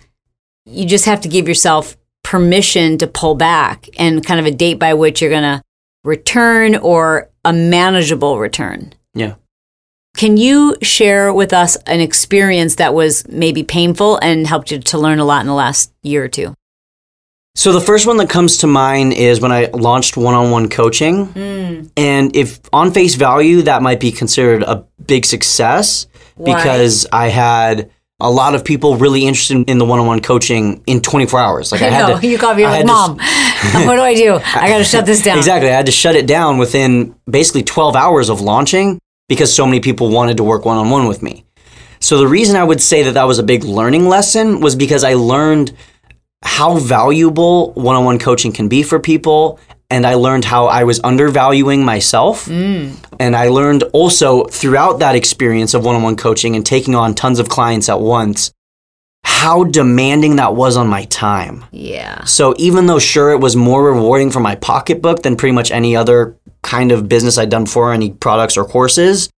you 0.67 0.85
just 0.87 1.07
have 1.07 1.21
to 1.23 1.29
give 1.29 1.49
yourself 1.49 1.97
permission 2.23 2.99
to 2.99 3.07
pull 3.07 3.35
back 3.35 3.89
and 3.99 4.25
kind 4.25 4.41
of 4.41 4.47
a 4.47 4.51
date 4.51 4.79
by 4.79 4.95
which 4.95 5.21
you're 5.21 5.31
going 5.31 5.43
to 5.43 5.63
return 6.05 6.75
or 6.77 7.29
a 7.45 7.53
manageable 7.53 8.39
return. 8.39 8.93
Yeah. 9.15 9.35
Can 10.17 10.37
you 10.37 10.77
share 10.81 11.33
with 11.35 11.53
us 11.53 11.77
an 11.87 12.01
experience 12.01 12.77
that 12.77 12.95
was 12.95 13.27
maybe 13.29 13.63
painful 13.63 14.17
and 14.23 14.47
helped 14.47 14.71
you 14.71 14.79
to 14.79 14.99
learn 14.99 15.19
a 15.19 15.25
lot 15.25 15.41
in 15.41 15.47
the 15.47 15.55
last 15.55 15.93
year 16.03 16.25
or 16.25 16.29
two? 16.29 16.55
So 17.57 17.73
the 17.73 17.81
first 17.81 18.05
one 18.07 18.17
that 18.17 18.29
comes 18.29 18.59
to 18.59 18.67
mind 18.67 19.13
is 19.13 19.41
when 19.41 19.53
I 19.53 19.67
launched 19.67 20.17
one-on-one 20.17 20.69
coaching. 20.71 21.27
Hmm. 21.27 21.87
And 21.97 22.35
if 22.35 22.61
on 22.73 22.93
face 22.93 23.15
value 23.15 23.63
that 23.63 23.81
might 23.81 24.01
be 24.01 24.11
considered 24.11 24.65
a 24.65 24.85
big 25.07 25.25
success 25.25 26.09
Why? 26.35 26.55
because 26.57 27.07
I 27.13 27.29
had 27.29 27.91
a 28.19 28.31
lot 28.31 28.57
of 28.57 28.65
people 28.65 28.97
really 28.97 29.25
interested 29.27 29.69
in 29.71 29.79
the 29.79 29.85
one-on-one 29.85 30.21
coaching 30.21 30.83
in 30.87 31.01
24 31.01 31.39
hours. 31.41 31.71
Like 31.73 31.83
I, 31.83 31.87
I 31.89 31.91
had 31.91 32.09
know. 32.09 32.21
to 32.21 32.27
you 32.27 32.39
called 32.39 32.57
me 32.57 32.65
like, 32.65 32.75
had 32.75 32.81
to- 32.83 32.87
Mom, 32.87 33.11
what 33.87 33.97
do 33.97 34.03
I 34.03 34.15
do? 34.15 34.35
I 34.35 34.69
got 34.69 34.79
to 34.79 34.85
shut 34.85 35.07
this 35.07 35.23
down. 35.23 35.39
Exactly. 35.39 35.69
I 35.69 35.73
had 35.75 35.87
to 35.87 35.93
shut 35.93 36.17
it 36.17 36.27
down 36.27 36.59
within 36.59 37.15
basically 37.31 37.63
12 37.63 37.95
hours 37.95 38.31
of 38.31 38.41
launching 38.41 38.99
because 39.29 39.55
so 39.55 39.65
many 39.65 39.79
people 39.79 40.11
wanted 40.11 40.39
to 40.39 40.45
work 40.45 40.65
one 40.65 40.77
on 40.77 40.91
one 40.91 41.07
with 41.07 41.23
me. 41.23 41.45
So 42.01 42.19
the 42.19 42.27
reason 42.27 42.57
I 42.57 42.65
would 42.65 42.83
say 42.83 43.05
that 43.05 43.15
that 43.15 43.25
was 43.25 43.39
a 43.39 43.43
big 43.45 43.63
learning 43.65 44.09
lesson 44.09 44.61
was 44.61 44.75
because 44.75 45.05
I 45.05 45.15
learned 45.15 45.73
how 46.45 46.79
valuable 46.79 47.73
one 47.73 47.97
on 47.97 48.05
one 48.05 48.19
coaching 48.19 48.53
can 48.53 48.69
be 48.69 48.83
for 48.83 49.01
people. 49.01 49.59
And 49.91 50.07
I 50.07 50.15
learned 50.15 50.45
how 50.45 50.67
I 50.67 50.85
was 50.85 51.01
undervaluing 51.05 51.85
myself. 51.85 52.47
Mm. 52.47 52.97
And 53.21 53.37
I 53.37 53.49
learned 53.49 53.83
also 53.93 54.45
throughout 54.45 54.99
that 55.01 55.15
experience 55.15 55.75
of 55.75 55.85
one 55.85 55.95
on 55.95 56.03
one 56.03 56.17
coaching 56.17 56.57
and 56.57 56.65
taking 56.65 56.95
on 56.95 57.15
tons 57.15 57.39
of 57.39 57.49
clients 57.49 57.89
at 57.89 58.01
once 58.01 58.53
how 59.25 59.65
demanding 59.65 60.37
that 60.37 60.55
was 60.55 60.77
on 60.77 60.87
my 60.87 61.05
time. 61.05 61.65
Yeah. 61.71 62.25
So 62.25 62.55
even 62.59 62.87
though 62.87 62.99
sure 62.99 63.31
it 63.31 63.41
was 63.41 63.57
more 63.57 63.85
rewarding 63.85 64.31
for 64.31 64.41
my 64.41 64.55
pocketbook 64.55 65.23
than 65.23 65.37
pretty 65.37 65.53
much 65.53 65.71
any 65.71 65.97
other 65.97 66.39
kind 66.63 66.93
of 66.93 67.09
business 67.09 67.37
I'd 67.37 67.51
done 67.51 67.67
for 67.67 67.93
any 67.93 68.11
products 68.11 68.57
or 68.57 68.65
courses, 68.65 69.29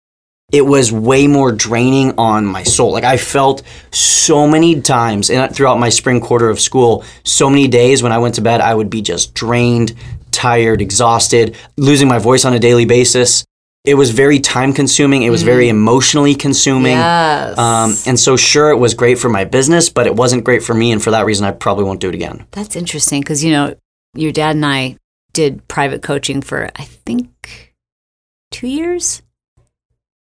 it 0.52 0.62
was 0.62 0.92
way 0.92 1.26
more 1.26 1.50
draining 1.50 2.14
on 2.18 2.46
my 2.46 2.62
soul. 2.62 2.92
Like 2.92 3.04
I 3.04 3.16
felt 3.16 3.62
so 3.90 4.46
many 4.46 4.80
times 4.80 5.28
in, 5.28 5.48
throughout 5.52 5.78
my 5.80 5.88
spring 5.88 6.20
quarter 6.20 6.48
of 6.48 6.60
school, 6.60 7.04
so 7.24 7.50
many 7.50 7.66
days 7.66 8.02
when 8.02 8.12
I 8.12 8.18
went 8.18 8.36
to 8.36 8.42
bed, 8.42 8.60
I 8.60 8.74
would 8.74 8.88
be 8.88 9.02
just 9.02 9.34
drained, 9.34 9.94
tired, 10.30 10.80
exhausted, 10.80 11.56
losing 11.76 12.06
my 12.06 12.18
voice 12.18 12.44
on 12.44 12.52
a 12.52 12.58
daily 12.58 12.84
basis. 12.84 13.44
It 13.84 13.94
was 13.94 14.10
very 14.10 14.40
time 14.40 14.72
consuming. 14.72 15.22
It 15.22 15.30
was 15.30 15.44
very 15.44 15.68
emotionally 15.68 16.34
consuming. 16.34 16.92
Yes. 16.92 17.56
Um, 17.56 17.94
and 18.06 18.18
so, 18.18 18.36
sure, 18.36 18.70
it 18.70 18.78
was 18.78 18.94
great 18.94 19.16
for 19.16 19.28
my 19.28 19.44
business, 19.44 19.88
but 19.90 20.06
it 20.06 20.16
wasn't 20.16 20.42
great 20.42 20.64
for 20.64 20.74
me. 20.74 20.90
And 20.90 21.02
for 21.02 21.12
that 21.12 21.24
reason, 21.24 21.46
I 21.46 21.52
probably 21.52 21.84
won't 21.84 22.00
do 22.00 22.08
it 22.08 22.14
again. 22.14 22.46
That's 22.50 22.74
interesting 22.74 23.20
because, 23.20 23.44
you 23.44 23.52
know, 23.52 23.76
your 24.14 24.32
dad 24.32 24.56
and 24.56 24.66
I 24.66 24.96
did 25.32 25.68
private 25.68 26.02
coaching 26.02 26.40
for, 26.42 26.68
I 26.74 26.82
think, 26.82 27.74
two 28.50 28.66
years. 28.66 29.22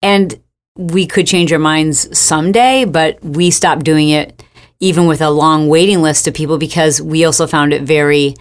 And 0.05 0.39
we 0.77 1.07
could 1.07 1.25
change 1.25 1.51
our 1.51 1.57
minds 1.57 2.15
someday, 2.15 2.85
but 2.85 3.23
we 3.23 3.49
stopped 3.49 3.83
doing 3.83 4.09
it 4.09 4.43
even 4.79 5.07
with 5.07 5.19
a 5.19 5.31
long 5.31 5.67
waiting 5.67 6.03
list 6.03 6.27
of 6.27 6.35
people 6.35 6.59
because 6.59 7.01
we 7.01 7.25
also 7.25 7.47
found 7.47 7.73
it 7.73 7.81
very 7.81 8.35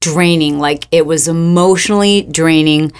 draining. 0.00 0.60
Like 0.60 0.84
it 0.92 1.04
was 1.06 1.26
emotionally 1.26 2.22
draining. 2.22 2.92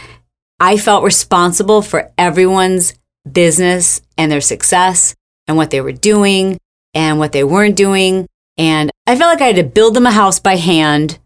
I 0.59 0.77
felt 0.77 1.05
responsible 1.05 1.83
for 1.83 2.11
everyone's 2.19 2.95
business 3.31 4.03
and 4.19 4.33
their 4.33 4.41
success 4.41 5.15
and 5.47 5.57
what 5.57 5.71
they 5.71 5.81
were 5.81 5.93
doing 5.93 6.59
and 6.95 7.21
what 7.21 7.31
they 7.31 7.45
weren't 7.45 7.77
doing. 7.77 8.27
And 8.59 8.91
I 9.07 9.17
felt 9.17 9.31
like 9.31 9.41
I 9.41 9.53
had 9.53 9.57
to 9.57 9.63
build 9.63 9.95
them 9.95 10.07
a 10.07 10.11
house 10.11 10.41
by 10.41 10.57
hand 10.57 11.21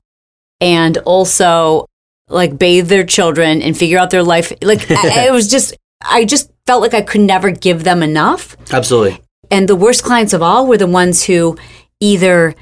and 0.60 0.98
also 0.98 1.86
like 2.28 2.58
bathe 2.58 2.88
their 2.88 3.06
children 3.06 3.62
and 3.62 3.74
figure 3.74 3.98
out 3.98 4.10
their 4.10 4.22
life. 4.22 4.52
Like 4.60 4.90
I, 4.90 5.28
it 5.28 5.32
was 5.32 5.48
just, 5.48 5.74
I 6.04 6.26
just 6.26 6.50
felt 6.66 6.82
like 6.82 6.94
I 6.94 7.02
could 7.02 7.20
never 7.20 7.50
give 7.50 7.84
them 7.84 8.02
enough. 8.02 8.56
Absolutely. 8.72 9.20
And 9.50 9.68
the 9.68 9.76
worst 9.76 10.02
clients 10.02 10.32
of 10.32 10.42
all 10.42 10.66
were 10.66 10.78
the 10.78 10.86
ones 10.86 11.24
who 11.24 11.56
either 12.00 12.54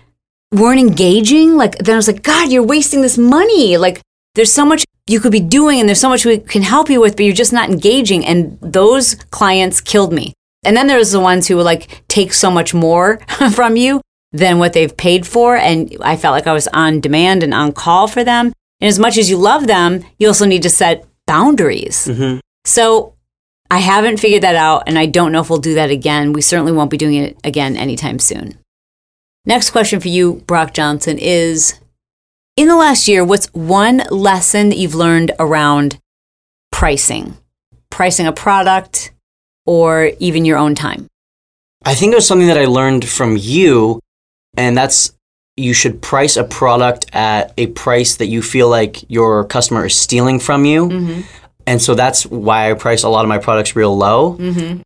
weren't 0.50 0.80
engaging. 0.80 1.56
Like, 1.56 1.78
then 1.78 1.94
I 1.94 1.96
was 1.96 2.08
like, 2.08 2.22
God, 2.22 2.52
you're 2.52 2.62
wasting 2.62 3.02
this 3.02 3.16
money. 3.16 3.76
Like, 3.76 4.00
there's 4.34 4.52
so 4.52 4.64
much 4.64 4.84
you 5.06 5.20
could 5.20 5.32
be 5.32 5.40
doing 5.40 5.80
and 5.80 5.88
there's 5.88 6.00
so 6.00 6.08
much 6.08 6.24
we 6.24 6.38
can 6.38 6.62
help 6.62 6.88
you 6.88 7.00
with, 7.00 7.16
but 7.16 7.24
you're 7.24 7.34
just 7.34 7.52
not 7.52 7.70
engaging. 7.70 8.24
And 8.24 8.58
those 8.60 9.14
clients 9.30 9.80
killed 9.80 10.12
me. 10.12 10.32
And 10.64 10.76
then 10.76 10.86
there's 10.86 11.10
the 11.10 11.20
ones 11.20 11.48
who 11.48 11.56
were 11.56 11.62
like 11.62 12.04
take 12.08 12.32
so 12.32 12.50
much 12.50 12.72
more 12.72 13.18
from 13.54 13.76
you 13.76 14.00
than 14.32 14.58
what 14.58 14.72
they've 14.72 14.96
paid 14.96 15.26
for. 15.26 15.56
And 15.56 15.96
I 16.00 16.16
felt 16.16 16.34
like 16.34 16.46
I 16.46 16.52
was 16.52 16.68
on 16.68 17.00
demand 17.00 17.42
and 17.42 17.52
on 17.52 17.72
call 17.72 18.06
for 18.06 18.24
them. 18.24 18.52
And 18.80 18.88
as 18.88 18.98
much 18.98 19.18
as 19.18 19.28
you 19.28 19.36
love 19.36 19.66
them, 19.66 20.04
you 20.18 20.28
also 20.28 20.46
need 20.46 20.62
to 20.62 20.70
set 20.70 21.04
boundaries. 21.26 22.06
Mm-hmm. 22.06 22.38
So 22.64 23.14
I 23.72 23.78
haven't 23.78 24.20
figured 24.20 24.42
that 24.42 24.54
out, 24.54 24.82
and 24.86 24.98
I 24.98 25.06
don't 25.06 25.32
know 25.32 25.40
if 25.40 25.48
we'll 25.48 25.58
do 25.58 25.76
that 25.76 25.88
again. 25.88 26.34
We 26.34 26.42
certainly 26.42 26.72
won't 26.72 26.90
be 26.90 26.98
doing 26.98 27.14
it 27.14 27.38
again 27.42 27.74
anytime 27.74 28.18
soon. 28.18 28.58
Next 29.46 29.70
question 29.70 29.98
for 29.98 30.08
you, 30.08 30.42
Brock 30.46 30.74
Johnson, 30.74 31.16
is 31.16 31.80
In 32.54 32.68
the 32.68 32.76
last 32.76 33.08
year, 33.08 33.24
what's 33.24 33.46
one 33.54 34.02
lesson 34.10 34.68
that 34.68 34.76
you've 34.76 34.94
learned 34.94 35.32
around 35.38 35.98
pricing? 36.70 37.38
Pricing 37.88 38.26
a 38.26 38.32
product 38.32 39.10
or 39.64 40.10
even 40.18 40.44
your 40.44 40.58
own 40.58 40.74
time? 40.74 41.06
I 41.82 41.94
think 41.94 42.12
it 42.12 42.16
was 42.16 42.26
something 42.26 42.48
that 42.48 42.58
I 42.58 42.66
learned 42.66 43.08
from 43.08 43.38
you, 43.38 44.00
and 44.54 44.76
that's 44.76 45.14
you 45.56 45.72
should 45.72 46.02
price 46.02 46.36
a 46.36 46.44
product 46.44 47.06
at 47.14 47.54
a 47.56 47.68
price 47.68 48.16
that 48.16 48.26
you 48.26 48.42
feel 48.42 48.68
like 48.68 49.10
your 49.10 49.46
customer 49.46 49.86
is 49.86 49.96
stealing 49.96 50.40
from 50.40 50.66
you. 50.66 50.88
Mm-hmm. 50.88 51.20
And 51.66 51.80
so 51.80 51.94
that's 51.94 52.24
why 52.26 52.70
I 52.70 52.74
price 52.74 53.02
a 53.02 53.08
lot 53.08 53.24
of 53.24 53.28
my 53.28 53.38
products 53.38 53.76
real 53.76 53.96
low. 53.96 54.36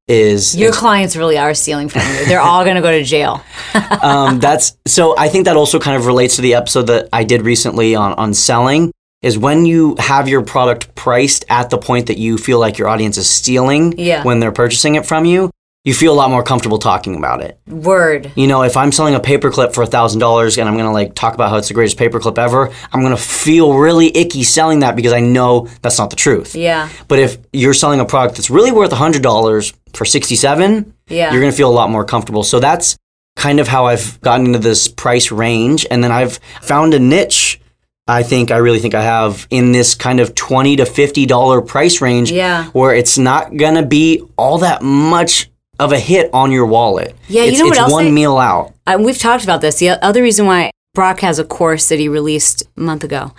Is 0.09 0.57
Your 0.57 0.73
clients 0.73 1.17
really 1.17 1.39
are 1.39 1.55
stealing 1.55 1.89
from 1.89 2.03
you. 2.03 2.27
They're 2.27 2.41
all 2.41 2.65
going 2.65 2.77
to 2.77 2.83
go 2.83 2.91
to 2.91 3.03
jail. 3.03 3.43
um, 4.03 4.39
that's 4.39 4.77
so 4.87 5.17
I 5.19 5.29
think 5.29 5.47
that 5.47 5.57
also 5.57 5.79
kind 5.79 5.97
of 5.97 6.07
relates 6.07 6.37
to 6.37 6.43
the 6.43 6.55
episode 6.55 6.83
that 6.89 7.09
I 7.13 7.25
did 7.25 7.43
recently 7.43 7.95
on 7.95 8.13
on 8.15 8.35
selling 8.35 8.93
is 9.23 9.39
when 9.39 9.65
you 9.65 9.97
have 9.99 10.29
your 10.29 10.43
product 10.43 10.95
priced 10.95 11.45
at 11.49 11.71
the 11.71 11.79
point 11.79 12.07
that 12.07 12.19
you 12.19 12.37
feel 12.39 12.61
like 12.61 12.79
your 12.79 12.87
audience 12.89 13.17
is 13.17 13.29
stealing 13.29 13.95
Yeah. 13.99 14.23
when 14.23 14.41
they're 14.41 14.53
purchasing 14.53 14.95
it 14.95 15.07
from 15.07 15.25
you, 15.25 15.51
you 15.87 15.95
feel 15.95 16.13
a 16.13 16.17
lot 16.17 16.29
more 16.31 16.43
comfortable 16.43 16.79
talking 16.79 17.15
about 17.17 17.41
it. 17.41 17.59
Word. 17.69 18.33
You 18.35 18.49
know, 18.49 18.63
if 18.65 18.77
I'm 18.77 18.91
selling 18.91 19.15
a 19.15 19.21
paperclip 19.21 19.73
for 19.73 19.87
thousand 19.87 20.19
dollars 20.19 20.59
and 20.59 20.69
I'm 20.69 20.77
gonna 20.77 20.93
like 20.93 21.15
talk 21.15 21.33
about 21.35 21.49
how 21.49 21.59
it's 21.59 21.69
the 21.69 21.75
greatest 21.75 21.97
paperclip 21.97 22.37
ever, 22.39 22.73
I'm 22.93 23.03
gonna 23.03 23.17
feel 23.17 23.73
really 23.73 24.15
icky 24.15 24.43
selling 24.43 24.81
that 24.81 24.97
because 24.97 25.13
I 25.13 25.21
know 25.21 25.69
that's 25.83 25.97
not 25.97 26.11
the 26.11 26.17
truth. 26.17 26.57
Yeah. 26.57 26.89
But 27.07 27.21
if 27.21 27.39
you're 27.53 27.73
selling 27.73 28.01
a 28.01 28.05
product 28.05 28.37
that's 28.37 28.51
really 28.51 28.73
worth 28.73 28.91
hundred 28.93 29.23
dollars 29.23 29.73
for 29.95 30.05
sixty-seven, 30.05 30.93
Yeah. 31.09 31.33
you're 31.33 31.41
gonna 31.41 31.53
feel 31.53 31.71
a 31.71 31.73
lot 31.73 31.89
more 31.89 32.05
comfortable. 32.05 32.43
So 32.43 32.59
that's 32.59 32.97
kind 33.37 33.61
of 33.61 33.69
how 33.69 33.87
I've 33.87 34.21
gotten 34.23 34.47
into 34.47 34.59
this 34.59 34.89
price 34.89 35.31
range, 35.31 35.87
and 35.89 36.03
then 36.03 36.11
I've 36.11 36.41
found 36.63 36.95
a 36.95 36.99
niche 36.99 37.61
I 38.09 38.23
think 38.23 38.53
I 38.53 38.59
really 38.59 38.79
think 38.79 38.95
I 38.95 39.03
have 39.03 39.49
in 39.51 39.73
this 39.73 39.95
kind 39.97 40.21
of 40.21 40.35
twenty 40.35 40.77
to 40.77 40.87
fifty 40.87 41.27
dollar 41.27 41.61
price 41.61 42.01
range. 42.01 42.31
Yeah. 42.33 42.67
Where 42.67 42.95
it's 42.95 43.19
not 43.19 43.57
gonna 43.57 43.85
be 43.85 44.23
all 44.37 44.59
that 44.59 44.81
much 44.83 45.49
of 45.79 45.93
a 45.93 45.99
hit 45.99 46.31
on 46.33 46.51
your 46.53 46.67
wallet. 46.67 47.15
Yeah, 47.29 47.45
you 47.45 47.51
it's, 47.51 47.59
know 47.59 47.65
what 47.67 47.73
it's 47.73 47.81
else 47.81 47.93
one 47.93 48.07
I- 48.07 48.11
meal 48.11 48.39
out. 48.39 48.75
Uh, 48.87 48.99
we've 49.01 49.19
talked 49.19 49.45
about 49.45 49.61
this. 49.61 49.79
The 49.79 50.03
other 50.05 50.23
reason 50.23 50.47
why 50.47 50.71
Brock 50.95 51.21
has 51.21 51.39
a 51.39 51.45
course 51.45 51.89
that 51.89 51.99
he 51.99 52.09
released 52.09 52.63
a 52.77 52.81
month 52.81 53.05
ago, 53.05 53.33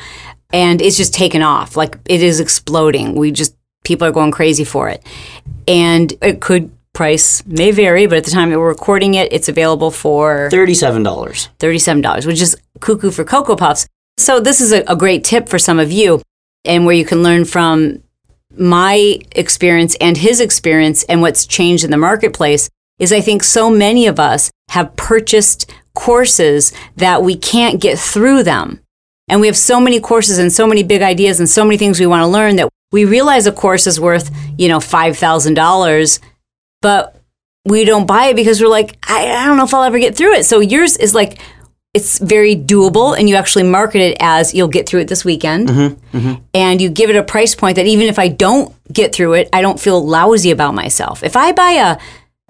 and 0.52 0.82
it's 0.82 0.98
just 0.98 1.14
taken 1.14 1.42
off. 1.42 1.76
Like 1.76 1.98
it 2.06 2.22
is 2.22 2.40
exploding. 2.40 3.16
We 3.16 3.32
just 3.32 3.56
people 3.84 4.06
are 4.08 4.12
going 4.12 4.32
crazy 4.32 4.64
for 4.64 4.90
it, 4.90 5.04
and 5.68 6.14
it 6.22 6.42
could 6.42 6.72
price 6.94 7.46
may 7.46 7.72
vary, 7.72 8.08
but 8.08 8.18
at 8.18 8.24
the 8.26 8.32
time 8.32 8.50
that 8.50 8.60
we're 8.60 8.68
recording 8.68 9.14
it, 9.14 9.32
it's 9.32 9.48
available 9.50 9.92
for 9.92 10.50
Thirty-seven 10.52 11.04
dollars. 11.04 11.50
thirty-seven 11.60 12.02
dollars, 12.02 12.26
which 12.26 12.42
is 12.42 12.56
cuckoo 12.80 13.12
for 13.12 13.24
cocoa 13.24 13.56
puffs. 13.56 13.88
So 14.18 14.40
this 14.40 14.60
is 14.62 14.72
a, 14.74 14.84
a 14.88 14.96
great 14.96 15.24
tip 15.24 15.48
for 15.48 15.60
some 15.60 15.80
of 15.80 15.92
you, 15.92 16.22
and 16.66 16.86
where 16.86 16.96
you 16.96 17.06
can 17.06 17.22
learn 17.24 17.46
from 17.46 18.02
my 18.60 19.20
experience 19.32 19.96
and 20.02 20.18
his 20.18 20.40
experience 20.40 21.04
and 21.04 21.22
what's 21.22 21.46
changed 21.46 21.84
in 21.84 21.92
the 21.92 21.98
marketplace 21.98 22.70
is 23.00 23.14
I 23.14 23.22
think 23.22 23.44
so 23.44 23.70
many 23.70 24.08
of 24.08 24.20
us 24.20 24.52
have 24.70 24.96
purchased 24.96 25.72
courses 25.94 26.74
that 26.96 27.24
we 27.24 27.36
can't 27.36 27.82
get 27.82 27.98
through 27.98 28.44
them. 28.44 28.82
And 29.28 29.42
we 29.42 29.48
have 29.48 29.58
so 29.58 29.80
many 29.80 30.00
courses 30.00 30.38
and 30.38 30.52
so 30.52 30.66
many 30.66 30.84
big 30.84 31.02
ideas 31.02 31.40
and 31.40 31.50
so 31.50 31.64
many 31.64 31.78
things 31.78 32.00
we 32.00 32.06
want 32.06 32.24
to 32.24 32.28
learn 32.28 32.56
that 32.56 32.70
we 32.92 33.04
realize 33.04 33.46
a 33.46 33.52
course 33.52 33.86
is 33.86 34.00
worth, 34.00 34.32
you 34.58 34.70
know, 34.70 34.80
$5,000, 34.80 36.20
but 36.82 37.18
we 37.66 37.84
don't 37.84 38.06
buy 38.06 38.28
it 38.28 38.36
because 38.36 38.62
we're 38.62 38.70
like, 38.70 38.98
I, 39.08 39.30
I 39.30 39.46
don't 39.46 39.58
know 39.58 39.66
if 39.66 39.74
I'll 39.74 39.84
ever 39.84 40.00
get 40.00 40.16
through 40.16 40.36
it. 40.36 40.46
So 40.46 40.62
yours 40.62 40.96
is 40.96 41.14
like, 41.14 41.40
it's 41.98 42.20
very 42.20 42.56
doable 42.56 43.18
and 43.18 43.28
you 43.28 43.36
actually 43.36 43.64
market 43.64 44.02
it 44.02 44.18
as 44.20 44.54
you'll 44.54 44.68
get 44.68 44.88
through 44.88 45.00
it 45.00 45.08
this 45.08 45.26
weekend 45.26 45.68
mm-hmm, 45.68 46.18
mm-hmm. 46.18 46.44
and 46.54 46.80
you 46.80 46.90
give 46.90 47.10
it 47.10 47.16
a 47.16 47.24
price 47.24 47.56
point 47.56 47.76
that 47.76 47.88
even 47.88 48.06
if 48.06 48.20
I 48.20 48.28
don't 48.28 48.72
get 48.94 49.16
through 49.16 49.34
it, 49.34 49.50
I 49.52 49.62
don't 49.62 49.80
feel 49.80 50.06
lousy 50.06 50.52
about 50.52 50.76
myself. 50.76 51.24
If 51.24 51.36
I 51.36 51.54
buy 51.54 51.72
a 51.72 51.98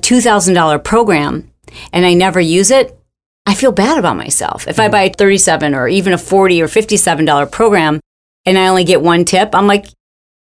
$2,000 0.04 0.84
program 0.84 1.50
and 1.94 2.06
I 2.06 2.14
never 2.14 2.42
use 2.42 2.72
it, 2.72 3.00
I 3.46 3.54
feel 3.54 3.72
bad 3.72 3.98
about 3.98 4.18
myself. 4.18 4.68
If 4.68 4.80
I 4.80 4.88
mm-hmm. 4.88 4.92
buy 4.92 5.02
a 5.04 5.14
37 5.14 5.74
or 5.74 5.88
even 5.88 6.12
a 6.12 6.18
40 6.18 6.62
or 6.62 6.68
$57 6.68 7.50
program 7.50 8.02
and 8.46 8.58
I 8.58 8.68
only 8.68 8.84
get 8.84 9.02
one 9.02 9.24
tip, 9.24 9.56
I'm 9.56 9.66
like, 9.66 9.86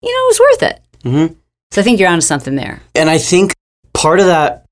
you 0.02 0.12
know, 0.12 0.24
it 0.24 0.30
was 0.30 0.40
worth 0.40 0.62
it. 0.64 0.80
Mm-hmm. 1.04 1.34
So 1.70 1.80
I 1.80 1.84
think 1.84 2.00
you're 2.00 2.08
onto 2.08 2.22
something 2.22 2.56
there. 2.56 2.82
And 2.96 3.08
I 3.08 3.18
think 3.18 3.52
part 3.94 4.18
of 4.18 4.26
that 4.26 4.65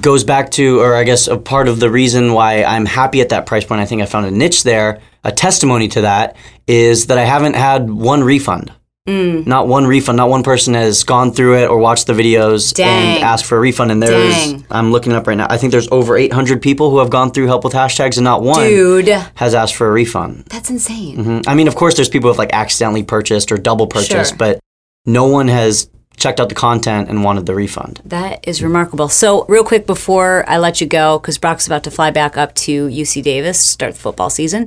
goes 0.00 0.22
back 0.24 0.50
to, 0.52 0.80
or 0.80 0.94
I 0.94 1.04
guess 1.04 1.28
a 1.28 1.38
part 1.38 1.66
of 1.68 1.80
the 1.80 1.90
reason 1.90 2.32
why 2.34 2.62
I'm 2.62 2.84
happy 2.86 3.20
at 3.20 3.30
that 3.30 3.46
price 3.46 3.64
point, 3.64 3.80
I 3.80 3.86
think 3.86 4.02
I 4.02 4.06
found 4.06 4.26
a 4.26 4.30
niche 4.30 4.62
there, 4.62 5.00
a 5.24 5.32
testimony 5.32 5.88
to 5.88 6.02
that, 6.02 6.36
is 6.66 7.06
that 7.06 7.16
I 7.18 7.24
haven't 7.24 7.54
had 7.54 7.90
one 7.90 8.22
refund. 8.22 8.72
Mm. 9.08 9.46
Not 9.46 9.66
one 9.68 9.86
refund, 9.86 10.18
not 10.18 10.28
one 10.28 10.42
person 10.42 10.74
has 10.74 11.02
gone 11.04 11.32
through 11.32 11.56
it 11.56 11.70
or 11.70 11.78
watched 11.78 12.06
the 12.06 12.12
videos 12.12 12.74
Dang. 12.74 13.16
and 13.16 13.24
asked 13.24 13.46
for 13.46 13.56
a 13.56 13.60
refund. 13.60 13.90
And 13.90 14.02
there's, 14.02 14.34
Dang. 14.34 14.66
I'm 14.70 14.92
looking 14.92 15.12
it 15.12 15.14
up 15.14 15.26
right 15.26 15.38
now, 15.38 15.46
I 15.48 15.56
think 15.56 15.70
there's 15.72 15.88
over 15.90 16.18
800 16.18 16.60
people 16.60 16.90
who 16.90 16.98
have 16.98 17.08
gone 17.08 17.30
through 17.30 17.46
help 17.46 17.64
with 17.64 17.72
hashtags 17.72 18.18
and 18.18 18.24
not 18.24 18.42
one 18.42 18.60
Dude, 18.68 19.08
has 19.36 19.54
asked 19.54 19.74
for 19.76 19.88
a 19.88 19.90
refund. 19.90 20.44
that's 20.50 20.68
insane. 20.68 21.16
Mhm. 21.16 21.44
I 21.48 21.54
mean, 21.54 21.66
of 21.68 21.74
course, 21.74 21.94
there's 21.94 22.10
people 22.10 22.28
who 22.28 22.32
have 22.32 22.38
like 22.38 22.52
accidentally 22.52 23.02
purchased 23.02 23.50
or 23.50 23.56
double 23.56 23.86
purchased, 23.86 24.30
Sure. 24.32 24.36
but 24.36 24.60
no 25.06 25.24
one 25.26 25.48
has 25.48 25.88
checked 26.18 26.40
out 26.40 26.48
the 26.48 26.54
content 26.54 27.08
and 27.08 27.24
wanted 27.24 27.46
the 27.46 27.54
refund. 27.54 28.00
That 28.04 28.46
is 28.46 28.62
remarkable. 28.62 29.08
So, 29.08 29.44
real 29.46 29.64
quick 29.64 29.86
before 29.86 30.44
I 30.48 30.58
let 30.58 30.80
you 30.80 30.86
go, 30.86 31.18
because 31.18 31.38
Brock's 31.38 31.66
about 31.66 31.84
to 31.84 31.90
fly 31.90 32.10
back 32.10 32.36
up 32.36 32.54
to 32.56 32.88
UC 32.88 33.22
Davis, 33.22 33.58
start 33.58 33.94
the 33.94 34.00
football 34.00 34.30
season. 34.30 34.66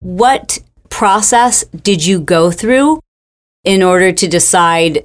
What 0.00 0.58
process 0.88 1.64
did 1.64 2.04
you 2.04 2.20
go 2.20 2.50
through 2.50 3.00
in 3.64 3.82
order 3.82 4.12
to 4.12 4.28
decide 4.28 5.04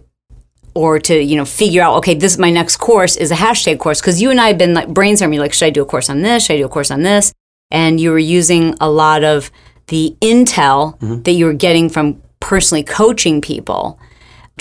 or 0.74 1.00
to 1.00 1.22
you 1.22 1.36
know 1.36 1.44
figure 1.44 1.82
out 1.82 1.96
okay 1.98 2.14
this 2.14 2.34
is 2.34 2.40
my 2.40 2.50
next 2.50 2.78
course 2.78 3.18
is 3.18 3.32
a 3.32 3.36
hashtag 3.36 3.78
course 3.80 4.00
because 4.00 4.22
you 4.22 4.30
and 4.30 4.40
i 4.40 4.48
have 4.48 4.58
been 4.58 4.74
like 4.74 4.88
brainstorming 4.88 5.40
like 5.40 5.52
should 5.52 5.66
i 5.66 5.70
do 5.70 5.82
a 5.82 5.86
course 5.86 6.10
on 6.10 6.22
this 6.22 6.46
should 6.46 6.54
i 6.54 6.58
do 6.58 6.66
a 6.66 6.70
course 6.70 6.92
on 6.92 7.02
this 7.02 7.34
and 7.72 8.00
you 8.00 8.10
were 8.10 8.20
using 8.20 8.74
a 8.80 8.90
lot 8.90 9.24
of 9.24 9.52
the 9.88 10.16
intel 10.22 10.98
mm-hmm. 11.00 11.22
that 11.24 11.34
you 11.34 11.46
were 11.46 11.54
getting 11.54 11.90
from 11.90 12.22
personally 12.40 12.84
coaching 12.84 13.42
people 13.42 14.00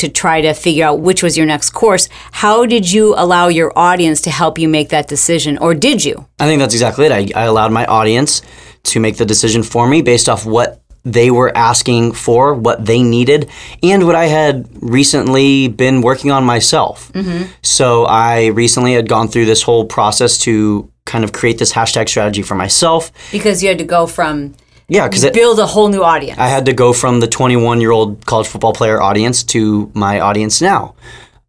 to 0.01 0.09
try 0.09 0.41
to 0.41 0.53
figure 0.53 0.85
out 0.85 1.01
which 1.01 1.23
was 1.23 1.37
your 1.37 1.47
next 1.47 1.71
course 1.71 2.09
how 2.33 2.67
did 2.67 2.91
you 2.91 3.15
allow 3.17 3.49
your 3.49 3.73
audience 3.79 4.21
to 4.21 4.31
help 4.31 4.59
you 4.59 4.69
make 4.69 4.89
that 4.89 5.07
decision 5.09 5.57
or 5.59 5.75
did 5.75 6.05
you 6.05 6.27
I 6.39 6.47
think 6.47 6.59
that's 6.59 6.75
exactly 6.75 7.07
it. 7.07 7.13
I, 7.13 7.43
I 7.43 7.45
allowed 7.45 7.73
my 7.73 7.85
audience 7.85 8.43
to 8.85 9.01
make 9.01 9.17
the 9.19 9.27
decision 9.27 9.63
for 9.63 9.87
me 9.87 10.03
based 10.03 10.29
off 10.29 10.47
what 10.47 10.81
they 11.05 11.31
were 11.31 11.57
asking 11.57 12.13
for, 12.13 12.55
what 12.55 12.85
they 12.85 13.03
needed, 13.03 13.51
and 13.83 14.07
what 14.07 14.15
I 14.15 14.27
had 14.27 14.69
recently 14.83 15.69
been 15.69 16.03
working 16.03 16.31
on 16.31 16.45
myself. 16.45 17.11
Mm-hmm. 17.13 17.51
So 17.63 18.05
I 18.05 18.47
recently 18.49 18.93
had 18.95 19.09
gone 19.09 19.29
through 19.29 19.47
this 19.47 19.63
whole 19.63 19.87
process 19.87 20.39
to 20.39 20.91
kind 21.07 21.25
of 21.25 21.33
create 21.33 21.59
this 21.59 21.73
hashtag 21.73 22.09
strategy 22.09 22.43
for 22.43 22.55
myself. 22.55 23.11
because 23.33 23.63
you 23.63 23.69
had 23.69 23.79
to 23.79 23.85
go 23.85 24.07
from 24.07 24.55
Yeah, 24.91 25.07
because 25.09 25.25
build 25.31 25.61
a 25.61 25.67
whole 25.67 25.89
new 25.89 26.03
audience 26.03 26.39
I 26.39 26.49
had 26.49 26.67
to 26.67 26.73
go 26.73 26.93
from 26.93 27.21
the 27.21 27.29
21 27.29 27.81
year 27.81 27.93
old 27.93 28.27
college 28.27 28.49
football 28.49 28.73
player 28.73 29.01
audience 29.01 29.45
to 29.45 29.91
my 29.95 30.19
audience 30.21 30.61
now. 30.61 30.95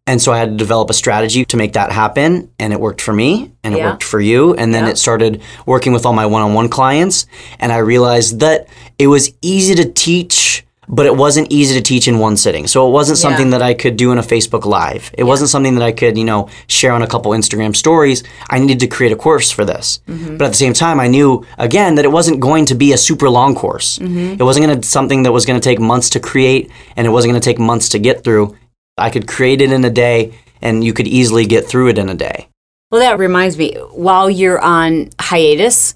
And 0.06 0.20
so 0.22 0.32
I 0.32 0.38
had 0.38 0.50
to 0.50 0.56
develop 0.56 0.90
a 0.90 0.92
strategy 0.94 1.44
to 1.46 1.56
make 1.56 1.72
that 1.74 1.92
happen. 1.92 2.50
And 2.58 2.72
it 2.72 2.80
worked 2.80 3.00
for 3.00 3.12
me 3.12 3.52
and 3.62 3.74
it 3.74 3.82
worked 3.82 4.02
for 4.04 4.20
you. 4.20 4.54
And 4.54 4.72
then 4.74 4.84
Yeah. 4.84 4.90
it 4.90 4.98
started 4.98 5.40
working 5.66 5.92
with 5.92 6.06
all 6.06 6.12
my 6.12 6.26
one 6.26 6.42
on 6.42 6.54
one 6.54 6.68
clients. 6.68 7.26
And 7.60 7.72
I 7.72 7.78
realized 7.78 8.40
that 8.40 8.66
it 8.98 9.06
was 9.08 9.32
easy 9.42 9.74
to 9.76 9.84
teach, 9.84 10.64
but 10.94 11.06
it 11.06 11.16
wasn't 11.16 11.50
easy 11.50 11.74
to 11.74 11.80
teach 11.80 12.06
in 12.06 12.18
one 12.18 12.36
sitting. 12.36 12.66
So 12.66 12.86
it 12.86 12.90
wasn't 12.90 13.16
something 13.16 13.46
Yeah. 13.46 13.58
that 13.58 13.62
I 13.62 13.72
could 13.72 13.96
do 13.96 14.12
in 14.12 14.18
a 14.18 14.22
Facebook 14.22 14.66
Live. 14.66 15.10
It 15.16 15.24
wasn't 15.24 15.48
something 15.48 15.74
that 15.76 15.82
I 15.82 15.90
could, 15.90 16.18
you 16.18 16.24
know, 16.24 16.48
share 16.66 16.92
on 16.92 17.00
a 17.00 17.06
couple 17.06 17.32
Instagram 17.32 17.74
stories. 17.74 18.22
I 18.50 18.58
needed 18.58 18.78
to 18.80 18.86
create 18.86 19.10
a 19.10 19.16
course 19.16 19.50
for 19.50 19.64
this. 19.64 20.00
Mm-hmm. 20.06 20.36
But 20.36 20.44
at 20.44 20.48
the 20.48 20.62
same 20.64 20.74
time, 20.74 21.00
I 21.00 21.08
knew 21.08 21.46
again 21.56 21.94
that 21.94 22.04
it 22.04 22.12
wasn't 22.12 22.40
going 22.40 22.66
to 22.66 22.74
be 22.74 22.92
a 22.92 22.98
super 22.98 23.30
long 23.30 23.54
course. 23.54 23.98
Mm-hmm. 23.98 24.36
It 24.38 24.42
wasn't 24.42 24.66
going 24.66 24.80
to 24.80 24.86
something 24.86 25.22
that 25.22 25.32
was 25.32 25.46
going 25.46 25.58
to 25.58 25.64
take 25.64 25.80
months 25.80 26.10
to 26.10 26.20
create, 26.20 26.70
and 26.94 27.06
it 27.06 27.10
wasn't 27.10 27.32
going 27.32 27.40
to 27.40 27.44
take 27.50 27.58
months 27.58 27.88
to 27.90 27.98
get 27.98 28.22
through. 28.22 28.54
I 28.98 29.08
could 29.08 29.26
create 29.26 29.62
it 29.62 29.72
in 29.72 29.82
a 29.86 29.90
day, 29.90 30.34
and 30.60 30.84
you 30.84 30.92
could 30.92 31.08
easily 31.08 31.46
get 31.46 31.66
through 31.66 31.88
it 31.88 31.96
in 31.98 32.10
a 32.10 32.14
day. 32.14 32.48
Well, 32.90 33.00
that 33.00 33.18
reminds 33.18 33.56
me, 33.56 33.74
while 33.92 34.28
you're 34.28 34.60
on 34.60 35.08
hiatus, 35.18 35.94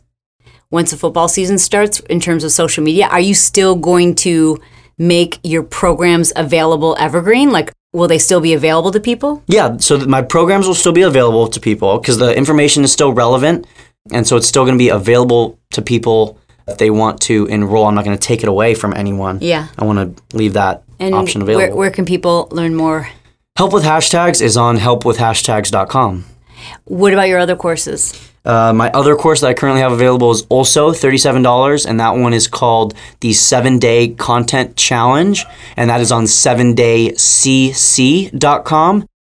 once 0.70 0.90
the 0.90 0.96
football 0.96 1.28
season 1.28 1.58
starts 1.58 2.00
in 2.00 2.18
terms 2.20 2.42
of 2.44 2.50
social 2.50 2.82
media, 2.82 3.08
are 3.08 3.20
you 3.20 3.34
still 3.34 3.74
going 3.76 4.14
to 4.14 4.58
make 4.98 5.38
your 5.42 5.62
programs 5.62 6.32
available 6.36 6.96
evergreen? 6.98 7.50
Like, 7.50 7.72
will 7.92 8.08
they 8.08 8.18
still 8.18 8.40
be 8.40 8.52
available 8.54 8.90
to 8.92 9.00
people? 9.00 9.42
Yeah, 9.46 9.76
so 9.78 9.98
my 10.06 10.22
programs 10.22 10.66
will 10.66 10.74
still 10.74 10.92
be 10.92 11.02
available 11.02 11.48
to 11.48 11.60
people 11.60 11.98
because 11.98 12.18
the 12.18 12.34
information 12.36 12.84
is 12.84 12.92
still 12.92 13.12
relevant, 13.12 13.66
and 14.12 14.26
so 14.26 14.36
it's 14.36 14.46
still 14.46 14.64
going 14.64 14.74
to 14.74 14.78
be 14.78 14.88
available 14.88 15.58
to 15.72 15.82
people 15.82 16.38
if 16.68 16.78
they 16.78 16.90
want 16.90 17.20
to 17.22 17.46
enroll. 17.46 17.86
I'm 17.86 17.94
not 17.94 18.04
going 18.04 18.16
to 18.16 18.22
take 18.22 18.42
it 18.42 18.48
away 18.48 18.74
from 18.74 18.92
anyone. 18.94 19.38
Yeah. 19.40 19.68
I 19.78 19.84
want 19.84 20.16
to 20.16 20.36
leave 20.36 20.54
that 20.54 20.82
And 20.98 21.14
option 21.14 21.44
where, 21.46 21.56
available. 21.56 21.78
where 21.78 21.90
can 21.90 22.04
people 22.04 22.48
learn 22.50 22.74
more? 22.74 23.08
Help 23.56 23.72
with 23.72 23.84
hashtags 23.84 24.42
is 24.42 24.56
on 24.56 24.76
helpwithhashtags.com. 24.78 26.24
What 26.84 27.12
about 27.12 27.28
your 27.28 27.38
other 27.38 27.56
courses? 27.56 28.12
Uh, 28.46 28.72
my 28.72 28.88
other 28.92 29.16
course 29.16 29.40
that 29.40 29.48
I 29.48 29.54
currently 29.54 29.80
have 29.80 29.90
available 29.90 30.30
is 30.30 30.46
also 30.48 30.92
$37, 30.92 31.86
and 31.86 31.98
that 31.98 32.16
one 32.16 32.32
is 32.32 32.46
called 32.46 32.94
the 33.20 33.32
7 33.32 33.80
Day 33.80 34.08
Content 34.08 34.76
Challenge, 34.76 35.44
and 35.76 35.90
that 35.90 36.00
is 36.00 36.12
on 36.12 36.24
7daycc.com. 36.24 37.16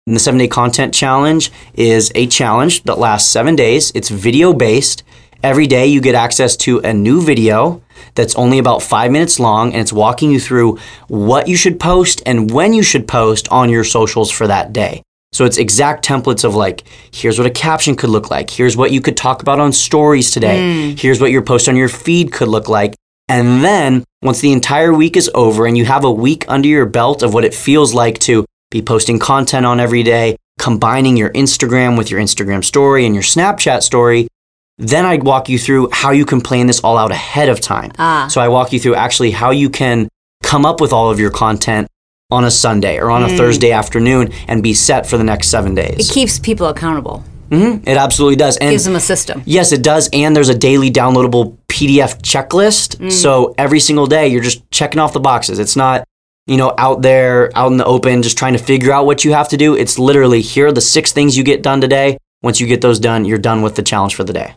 And 0.07 0.15
the 0.15 0.19
7 0.19 0.37
Day 0.39 0.47
Content 0.47 0.93
Challenge 0.93 1.51
is 1.73 2.11
a 2.15 2.27
challenge 2.27 2.83
that 2.83 2.97
lasts 2.97 3.29
seven 3.29 3.55
days. 3.55 3.91
It's 3.93 4.09
video 4.09 4.53
based. 4.53 5.03
Every 5.43 5.67
day 5.67 5.85
you 5.87 6.01
get 6.01 6.15
access 6.15 6.57
to 6.57 6.79
a 6.79 6.93
new 6.93 7.21
video 7.21 7.81
that's 8.15 8.35
only 8.35 8.57
about 8.57 8.81
five 8.81 9.11
minutes 9.11 9.39
long, 9.39 9.73
and 9.73 9.81
it's 9.81 9.93
walking 9.93 10.31
you 10.31 10.39
through 10.39 10.79
what 11.07 11.47
you 11.47 11.55
should 11.55 11.79
post 11.79 12.23
and 12.25 12.51
when 12.51 12.73
you 12.73 12.83
should 12.83 13.07
post 13.07 13.47
on 13.49 13.69
your 13.69 13.83
socials 13.83 14.31
for 14.31 14.47
that 14.47 14.73
day. 14.73 15.03
So 15.31 15.45
it's 15.45 15.57
exact 15.57 16.05
templates 16.05 16.43
of 16.43 16.55
like, 16.55 16.83
here's 17.13 17.37
what 17.37 17.47
a 17.47 17.51
caption 17.51 17.95
could 17.95 18.09
look 18.09 18.29
like. 18.31 18.49
Here's 18.49 18.75
what 18.75 18.91
you 18.91 18.99
could 19.01 19.15
talk 19.15 19.41
about 19.41 19.59
on 19.59 19.71
stories 19.71 20.31
today. 20.31 20.95
Here's 20.97 21.21
what 21.21 21.31
your 21.31 21.41
post 21.41 21.69
on 21.69 21.75
your 21.75 21.89
feed 21.89 22.31
could 22.31 22.47
look 22.47 22.67
like. 22.67 22.95
And 23.27 23.63
then 23.63 24.03
once 24.23 24.41
the 24.41 24.51
entire 24.51 24.93
week 24.93 25.15
is 25.15 25.29
over 25.35 25.67
and 25.67 25.77
you 25.77 25.85
have 25.85 26.03
a 26.03 26.11
week 26.11 26.45
under 26.47 26.67
your 26.67 26.87
belt 26.87 27.21
of 27.21 27.33
what 27.33 27.45
it 27.45 27.53
feels 27.53 27.93
like 27.93 28.17
to 28.19 28.43
be 28.71 28.81
posting 28.81 29.19
content 29.19 29.65
on 29.65 29.79
every 29.79 30.03
day, 30.03 30.35
combining 30.57 31.15
your 31.15 31.29
Instagram 31.29 31.97
with 31.97 32.09
your 32.09 32.19
Instagram 32.19 32.63
story 32.63 33.05
and 33.05 33.13
your 33.13 33.23
Snapchat 33.23 33.83
story, 33.83 34.27
then 34.79 35.05
I 35.05 35.17
walk 35.17 35.47
you 35.47 35.59
through 35.59 35.89
how 35.91 36.11
you 36.11 36.25
can 36.25 36.41
plan 36.41 36.67
this 36.67 36.79
all 36.79 36.97
out 36.97 37.11
ahead 37.11 37.49
of 37.49 37.61
time. 37.61 37.91
Ah. 37.99 38.27
So 38.31 38.41
I 38.41 38.47
walk 38.47 38.73
you 38.73 38.79
through 38.79 38.95
actually 38.95 39.31
how 39.31 39.51
you 39.51 39.69
can 39.69 40.09
come 40.41 40.65
up 40.65 40.81
with 40.81 40.91
all 40.91 41.11
of 41.11 41.19
your 41.19 41.31
content 41.31 41.87
on 42.31 42.43
a 42.43 42.51
Sunday 42.51 42.99
or 42.99 43.09
on 43.09 43.23
a 43.23 43.29
Thursday 43.29 43.71
afternoon 43.71 44.31
and 44.47 44.61
be 44.61 44.73
set 44.73 45.07
for 45.07 45.17
the 45.17 45.23
next 45.23 45.47
seven 45.47 45.73
days. 45.73 46.09
It 46.09 46.13
keeps 46.13 46.37
people 46.37 46.67
accountable. 46.67 47.23
Mm-hmm. 47.49 47.87
It 47.87 47.97
absolutely 47.97 48.35
does. 48.35 48.57
And 48.57 48.69
Gives 48.69 48.85
them 48.85 48.95
a 48.95 48.99
system. 48.99 49.41
Yes, 49.45 49.71
it 49.71 49.81
does. 49.81 50.09
And 50.13 50.35
there's 50.35 50.49
a 50.49 50.57
daily 50.57 50.91
downloadable 50.91 51.57
PDF 51.67 52.21
checklist. 52.21 52.97
Mm. 52.97 53.11
So 53.11 53.55
every 53.57 53.79
single 53.79 54.05
day, 54.05 54.27
you're 54.27 54.43
just 54.43 54.69
checking 54.69 54.99
off 54.99 55.13
the 55.13 55.19
boxes. 55.19 55.57
It's 55.57 55.75
not, 55.75 56.03
you 56.45 56.57
know, 56.57 56.75
out 56.77 57.01
there, 57.01 57.51
out 57.57 57.71
in 57.71 57.77
the 57.77 57.85
open, 57.85 58.21
just 58.21 58.37
trying 58.37 58.53
to 58.53 58.59
figure 58.59 58.91
out 58.91 59.07
what 59.07 59.25
you 59.25 59.33
have 59.33 59.49
to 59.49 59.57
do. 59.57 59.75
It's 59.75 59.97
literally 59.97 60.41
here 60.41 60.67
are 60.67 60.71
the 60.71 60.81
six 60.81 61.11
things 61.11 61.35
you 61.35 61.43
get 61.43 61.63
done 61.63 61.81
today. 61.81 62.19
Once 62.43 62.61
you 62.61 62.67
get 62.67 62.81
those 62.81 62.99
done, 62.99 63.25
you're 63.25 63.39
done 63.39 63.63
with 63.63 63.75
the 63.75 63.81
challenge 63.81 64.13
for 64.13 64.23
the 64.23 64.33
day. 64.33 64.53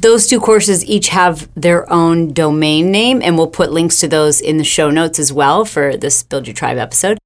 Those 0.00 0.26
two 0.26 0.40
courses 0.40 0.84
each 0.86 1.08
have 1.08 1.48
their 1.54 1.90
own 1.92 2.32
domain 2.32 2.90
name, 2.90 3.20
and 3.22 3.36
we'll 3.36 3.48
put 3.48 3.70
links 3.70 4.00
to 4.00 4.08
those 4.08 4.40
in 4.40 4.56
the 4.56 4.64
show 4.64 4.90
notes 4.90 5.18
as 5.18 5.30
well 5.32 5.64
for 5.66 5.96
this 5.96 6.22
Build 6.22 6.46
Your 6.46 6.54
Tribe 6.54 6.78
episode. 6.78 7.18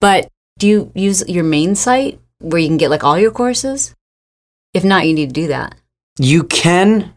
But 0.00 0.28
do 0.58 0.68
you 0.68 0.92
use 0.94 1.24
your 1.28 1.42
main 1.42 1.74
site 1.74 2.20
where 2.38 2.60
you 2.60 2.68
can 2.68 2.76
get 2.76 2.90
like 2.90 3.02
all 3.02 3.18
your 3.18 3.32
courses? 3.32 3.94
If 4.72 4.84
not, 4.84 5.06
you 5.08 5.14
need 5.14 5.26
to 5.30 5.32
do 5.32 5.48
that. 5.48 5.74
You 6.20 6.44
can. 6.44 7.14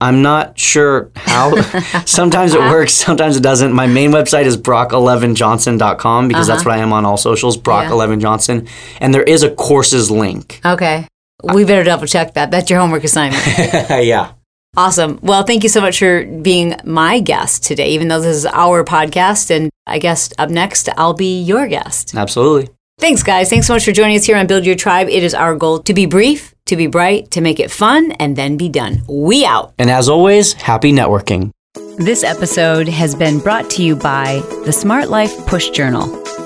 I'm 0.00 0.22
not 0.22 0.58
sure 0.58 1.10
how. 1.16 1.60
sometimes 2.04 2.54
it 2.54 2.60
works, 2.60 2.92
sometimes 2.94 3.36
it 3.36 3.42
doesn't. 3.42 3.72
My 3.72 3.86
main 3.88 4.12
website 4.12 4.44
is 4.44 4.56
brock11johnson.com 4.56 6.28
because 6.28 6.46
that's 6.46 6.60
Uh-huh. 6.60 6.70
what 6.70 6.78
I 6.78 6.82
am 6.82 6.92
on 6.92 7.04
all 7.04 7.16
socials, 7.16 7.56
Brock11Johnson. 7.56 8.68
And 9.00 9.12
there 9.12 9.22
is 9.24 9.42
a 9.42 9.50
courses 9.50 10.08
link. 10.10 10.60
Okay. 10.64 11.08
We 11.42 11.64
better 11.64 11.82
double 11.84 12.06
check 12.06 12.34
that. 12.34 12.50
That's 12.50 12.70
your 12.70 12.78
homework 12.78 13.04
assignment. 13.04 13.42
yeah. 14.06 14.32
Awesome. 14.76 15.18
Well, 15.22 15.42
thank 15.42 15.62
you 15.62 15.68
so 15.68 15.80
much 15.80 15.98
for 15.98 16.24
being 16.24 16.74
my 16.84 17.20
guest 17.20 17.64
today, 17.64 17.90
even 17.90 18.08
though 18.08 18.20
this 18.20 18.36
is 18.36 18.46
our 18.46 18.84
podcast. 18.84 19.50
And 19.50 19.70
I 19.86 19.98
guess 19.98 20.32
up 20.38 20.50
next, 20.50 20.88
I'll 20.96 21.14
be 21.14 21.42
your 21.42 21.66
guest. 21.66 22.14
Absolutely. 22.14 22.72
Thanks, 22.98 23.22
guys. 23.22 23.50
Thanks 23.50 23.66
so 23.66 23.74
much 23.74 23.84
for 23.84 23.92
joining 23.92 24.16
us 24.16 24.24
here 24.24 24.36
on 24.36 24.46
Build 24.46 24.64
Your 24.64 24.74
Tribe. 24.74 25.08
It 25.08 25.22
is 25.22 25.34
our 25.34 25.54
goal 25.54 25.80
to 25.80 25.92
be 25.92 26.06
brief, 26.06 26.54
to 26.66 26.76
be 26.76 26.86
bright, 26.86 27.30
to 27.32 27.42
make 27.42 27.60
it 27.60 27.70
fun, 27.70 28.12
and 28.12 28.36
then 28.36 28.56
be 28.56 28.70
done. 28.70 29.02
We 29.06 29.44
out. 29.44 29.74
And 29.78 29.90
as 29.90 30.08
always, 30.08 30.54
happy 30.54 30.92
networking. 30.92 31.50
This 31.98 32.24
episode 32.24 32.88
has 32.88 33.14
been 33.14 33.38
brought 33.38 33.68
to 33.70 33.82
you 33.82 33.96
by 33.96 34.42
the 34.64 34.72
Smart 34.72 35.10
Life 35.10 35.34
Push 35.46 35.70
Journal. 35.70 36.04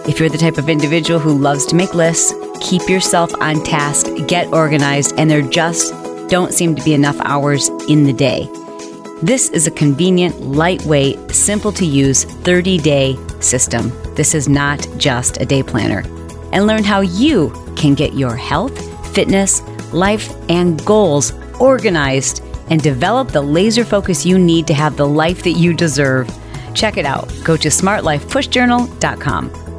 If 0.08 0.18
you're 0.18 0.28
the 0.28 0.38
type 0.38 0.58
of 0.58 0.68
individual 0.68 1.20
who 1.20 1.38
loves 1.38 1.66
to 1.66 1.76
make 1.76 1.94
lists, 1.94 2.32
keep 2.60 2.88
yourself 2.88 3.32
on 3.40 3.62
task, 3.62 4.06
get 4.26 4.52
organized, 4.52 5.14
and 5.18 5.30
they're 5.30 5.42
just 5.42 5.92
don't 6.30 6.54
seem 6.54 6.76
to 6.76 6.84
be 6.84 6.94
enough 6.94 7.20
hours 7.20 7.68
in 7.88 8.04
the 8.04 8.12
day. 8.12 8.48
This 9.22 9.50
is 9.50 9.66
a 9.66 9.70
convenient, 9.70 10.40
lightweight, 10.40 11.32
simple 11.32 11.72
to 11.72 11.84
use 11.84 12.24
30 12.24 12.78
day 12.78 13.18
system. 13.40 13.92
This 14.14 14.34
is 14.34 14.48
not 14.48 14.86
just 14.96 15.42
a 15.42 15.44
day 15.44 15.62
planner. 15.62 16.04
And 16.52 16.66
learn 16.66 16.84
how 16.84 17.00
you 17.00 17.50
can 17.76 17.94
get 17.94 18.14
your 18.14 18.34
health, 18.34 18.74
fitness, 19.14 19.60
life, 19.92 20.32
and 20.48 20.82
goals 20.86 21.34
organized 21.60 22.42
and 22.70 22.80
develop 22.80 23.28
the 23.28 23.42
laser 23.42 23.84
focus 23.84 24.24
you 24.24 24.38
need 24.38 24.66
to 24.68 24.74
have 24.74 24.96
the 24.96 25.06
life 25.06 25.42
that 25.42 25.52
you 25.52 25.74
deserve. 25.74 26.30
Check 26.74 26.96
it 26.96 27.04
out. 27.04 27.30
Go 27.44 27.56
to 27.56 27.68
smartlifepushjournal.com. 27.68 29.69